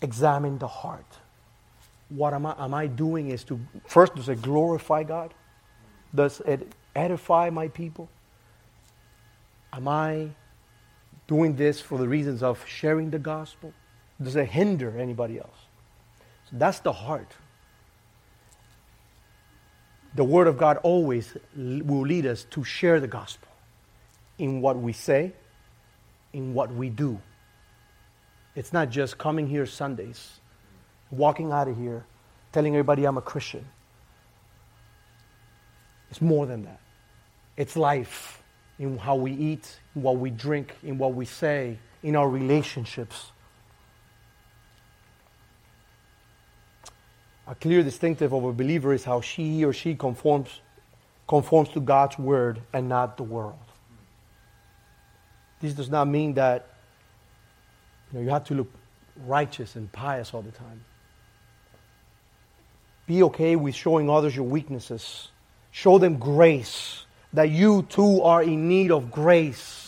Examine 0.00 0.58
the 0.58 0.68
heart. 0.68 1.18
What 2.10 2.34
am 2.34 2.46
I, 2.46 2.54
am 2.58 2.74
I 2.74 2.86
doing 2.86 3.30
is 3.30 3.42
to, 3.44 3.58
first, 3.86 4.14
does 4.14 4.28
it 4.28 4.42
glorify 4.42 5.02
God? 5.02 5.34
Does 6.14 6.40
it 6.40 6.70
edify 6.94 7.50
my 7.50 7.68
people? 7.68 8.08
Am 9.72 9.88
I 9.88 10.28
doing 11.26 11.56
this 11.56 11.80
for 11.80 11.98
the 11.98 12.08
reasons 12.08 12.42
of 12.42 12.64
sharing 12.66 13.10
the 13.10 13.18
gospel? 13.18 13.72
Does 14.22 14.36
it 14.36 14.48
hinder 14.48 14.98
anybody 14.98 15.38
else? 15.38 15.58
So 16.50 16.56
that's 16.58 16.80
the 16.80 16.92
heart. 16.92 17.32
The 20.14 20.24
Word 20.24 20.46
of 20.46 20.56
God 20.56 20.78
always 20.78 21.36
will 21.56 22.06
lead 22.06 22.26
us 22.26 22.44
to 22.50 22.62
share 22.62 23.00
the 23.00 23.08
gospel 23.08 23.48
in 24.38 24.60
what 24.60 24.78
we 24.78 24.92
say, 24.92 25.32
in 26.32 26.54
what 26.54 26.72
we 26.72 26.88
do. 26.88 27.20
It's 28.54 28.72
not 28.72 28.90
just 28.90 29.18
coming 29.18 29.48
here 29.48 29.66
Sundays, 29.66 30.38
walking 31.10 31.50
out 31.50 31.66
of 31.66 31.76
here, 31.76 32.04
telling 32.52 32.74
everybody 32.74 33.04
I'm 33.04 33.16
a 33.16 33.22
Christian. 33.22 33.64
It's 36.10 36.20
more 36.20 36.46
than 36.46 36.64
that. 36.64 36.80
It's 37.56 37.76
life. 37.76 38.40
in 38.78 38.98
how 38.98 39.16
we 39.16 39.32
eat, 39.32 39.78
what 39.94 40.18
we 40.18 40.30
drink, 40.30 40.74
in 40.82 40.98
what 40.98 41.14
we 41.14 41.24
say, 41.24 41.78
in 42.02 42.16
our 42.16 42.28
relationships. 42.28 43.30
A 47.46 47.54
clear 47.54 47.82
distinctive 47.82 48.32
of 48.32 48.44
a 48.44 48.52
believer 48.52 48.92
is 48.92 49.04
how 49.04 49.20
she 49.20 49.64
or 49.64 49.72
she 49.72 49.94
conforms, 49.94 50.60
conforms 51.28 51.68
to 51.70 51.80
God's 51.80 52.18
word 52.18 52.60
and 52.72 52.88
not 52.88 53.16
the 53.16 53.22
world. 53.22 53.58
This 55.60 55.74
does 55.74 55.90
not 55.90 56.08
mean 56.08 56.34
that 56.34 56.68
you, 58.12 58.18
know, 58.18 58.24
you 58.24 58.30
have 58.30 58.44
to 58.44 58.54
look 58.54 58.70
righteous 59.26 59.76
and 59.76 59.90
pious 59.92 60.34
all 60.34 60.42
the 60.42 60.50
time. 60.52 60.84
Be 63.06 63.22
okay 63.24 63.56
with 63.56 63.74
showing 63.74 64.08
others 64.08 64.34
your 64.34 64.46
weaknesses. 64.46 65.28
Show 65.70 65.98
them 65.98 66.18
grace, 66.18 67.04
that 67.32 67.50
you 67.50 67.82
too 67.82 68.22
are 68.22 68.42
in 68.42 68.68
need 68.68 68.90
of 68.90 69.10
grace. 69.10 69.83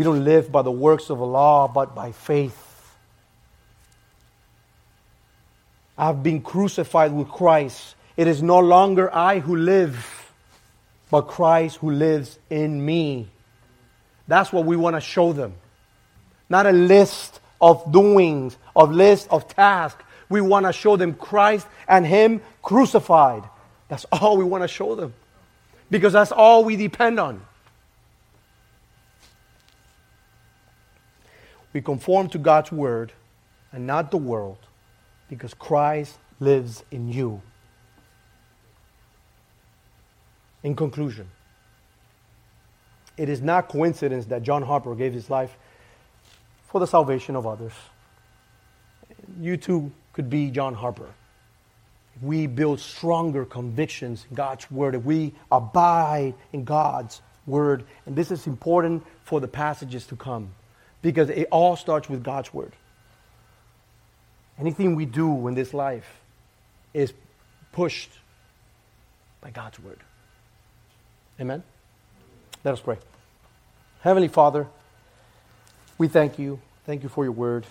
We 0.00 0.04
don't 0.04 0.24
live 0.24 0.50
by 0.50 0.62
the 0.62 0.70
works 0.70 1.10
of 1.10 1.18
the 1.18 1.26
law, 1.26 1.68
but 1.68 1.94
by 1.94 2.12
faith. 2.12 2.56
I've 5.98 6.22
been 6.22 6.40
crucified 6.40 7.12
with 7.12 7.28
Christ. 7.28 7.96
It 8.16 8.26
is 8.26 8.42
no 8.42 8.60
longer 8.60 9.14
I 9.14 9.40
who 9.40 9.56
live, 9.56 10.32
but 11.10 11.28
Christ 11.28 11.76
who 11.76 11.90
lives 11.90 12.38
in 12.48 12.82
me. 12.82 13.28
That's 14.26 14.50
what 14.50 14.64
we 14.64 14.74
want 14.74 14.96
to 14.96 15.02
show 15.02 15.34
them. 15.34 15.52
Not 16.48 16.64
a 16.64 16.72
list 16.72 17.38
of 17.60 17.92
doings, 17.92 18.56
of 18.74 18.92
list 18.92 19.28
of 19.30 19.48
tasks. 19.48 20.02
We 20.30 20.40
want 20.40 20.64
to 20.64 20.72
show 20.72 20.96
them 20.96 21.12
Christ 21.12 21.66
and 21.86 22.06
Him 22.06 22.40
crucified. 22.62 23.42
That's 23.88 24.06
all 24.10 24.38
we 24.38 24.44
want 24.44 24.64
to 24.64 24.68
show 24.68 24.94
them. 24.94 25.12
Because 25.90 26.14
that's 26.14 26.32
all 26.32 26.64
we 26.64 26.76
depend 26.76 27.20
on. 27.20 27.42
We 31.72 31.80
conform 31.80 32.28
to 32.30 32.38
God's 32.38 32.72
word 32.72 33.12
and 33.72 33.86
not 33.86 34.10
the 34.10 34.16
world 34.16 34.58
because 35.28 35.54
Christ 35.54 36.18
lives 36.40 36.84
in 36.90 37.08
you. 37.08 37.40
In 40.62 40.74
conclusion, 40.74 41.28
it 43.16 43.28
is 43.28 43.40
not 43.40 43.68
coincidence 43.68 44.26
that 44.26 44.42
John 44.42 44.62
Harper 44.62 44.94
gave 44.94 45.12
his 45.12 45.30
life 45.30 45.56
for 46.66 46.80
the 46.80 46.86
salvation 46.86 47.36
of 47.36 47.46
others. 47.46 47.72
You 49.40 49.56
too 49.56 49.92
could 50.12 50.28
be 50.28 50.50
John 50.50 50.74
Harper. 50.74 51.08
If 52.16 52.22
we 52.22 52.46
build 52.46 52.80
stronger 52.80 53.44
convictions 53.44 54.26
in 54.28 54.34
God's 54.34 54.70
Word, 54.70 54.94
if 54.94 55.04
we 55.04 55.34
abide 55.50 56.34
in 56.52 56.64
God's 56.64 57.22
Word, 57.46 57.84
and 58.04 58.16
this 58.16 58.30
is 58.30 58.46
important 58.46 59.06
for 59.24 59.40
the 59.40 59.48
passages 59.48 60.06
to 60.08 60.16
come 60.16 60.50
because 61.02 61.30
it 61.30 61.48
all 61.50 61.76
starts 61.76 62.08
with 62.08 62.22
God's 62.22 62.52
Word. 62.52 62.72
Anything 64.58 64.94
we 64.94 65.06
do 65.06 65.48
in 65.48 65.54
this 65.54 65.72
life 65.72 66.20
is 66.92 67.12
pushed 67.72 68.10
by 69.40 69.50
God's 69.50 69.80
Word. 69.80 70.00
Amen? 71.40 71.62
Let 72.62 72.72
us 72.72 72.80
pray. 72.80 72.98
Heavenly 74.02 74.28
Father, 74.28 74.66
we 75.96 76.08
thank 76.08 76.38
you. 76.38 76.60
Thank 76.84 77.02
you 77.02 77.08
for 77.08 77.24
your 77.24 77.32
word. 77.32 77.66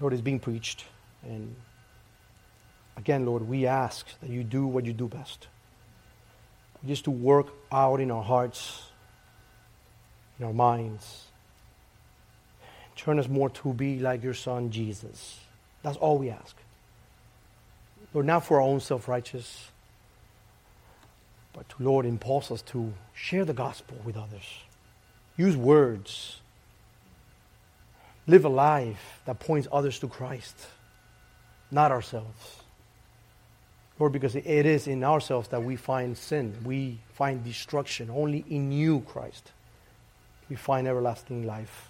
Lord, 0.00 0.12
it's 0.12 0.22
being 0.22 0.40
preached. 0.40 0.84
And 1.24 1.54
again, 2.96 3.26
Lord, 3.26 3.48
we 3.48 3.66
ask 3.66 4.06
that 4.20 4.30
you 4.30 4.44
do 4.44 4.66
what 4.66 4.84
you 4.84 4.92
do 4.92 5.08
best. 5.08 5.48
Just 6.86 7.04
to 7.04 7.10
work 7.10 7.48
out 7.70 8.00
in 8.00 8.10
our 8.10 8.22
hearts, 8.22 8.82
in 10.38 10.46
our 10.46 10.52
minds. 10.52 11.26
Turn 13.00 13.18
us 13.18 13.28
more 13.28 13.48
to 13.48 13.72
be 13.72 13.98
like 13.98 14.22
your 14.22 14.34
Son, 14.34 14.70
Jesus. 14.70 15.40
That's 15.82 15.96
all 15.96 16.18
we 16.18 16.28
ask. 16.28 16.54
Lord, 18.12 18.26
not 18.26 18.44
for 18.44 18.56
our 18.56 18.62
own 18.62 18.80
self 18.80 19.08
righteous 19.08 19.70
but 21.52 21.68
to, 21.68 21.82
Lord, 21.82 22.06
impulse 22.06 22.50
us 22.50 22.62
to 22.62 22.92
share 23.12 23.44
the 23.44 23.52
gospel 23.52 23.96
with 24.04 24.16
others. 24.16 24.62
Use 25.36 25.56
words. 25.56 26.40
Live 28.26 28.44
a 28.44 28.48
life 28.48 29.20
that 29.24 29.40
points 29.40 29.66
others 29.72 29.98
to 30.00 30.08
Christ, 30.08 30.54
not 31.70 31.90
ourselves. 31.90 32.58
Lord, 33.98 34.12
because 34.12 34.36
it 34.36 34.46
is 34.46 34.86
in 34.86 35.02
ourselves 35.04 35.48
that 35.48 35.62
we 35.62 35.76
find 35.76 36.16
sin, 36.16 36.56
we 36.64 37.00
find 37.14 37.44
destruction. 37.44 38.10
Only 38.10 38.44
in 38.48 38.72
you, 38.72 39.00
Christ, 39.00 39.52
we 40.48 40.56
find 40.56 40.86
everlasting 40.86 41.46
life. 41.46 41.89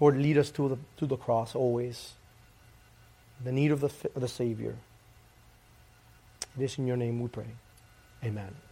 Lord, 0.00 0.16
lead 0.16 0.38
us 0.38 0.50
to 0.52 0.68
the, 0.70 0.78
to 0.96 1.06
the 1.06 1.16
cross 1.16 1.54
always, 1.54 2.14
the 3.44 3.52
need 3.52 3.70
of 3.70 3.80
the, 3.80 3.92
of 4.14 4.22
the 4.22 4.28
Savior. 4.28 4.76
It 6.58 6.64
is 6.64 6.78
in 6.78 6.86
your 6.86 6.96
name 6.96 7.20
we 7.20 7.28
pray. 7.28 7.46
Amen. 8.24 8.69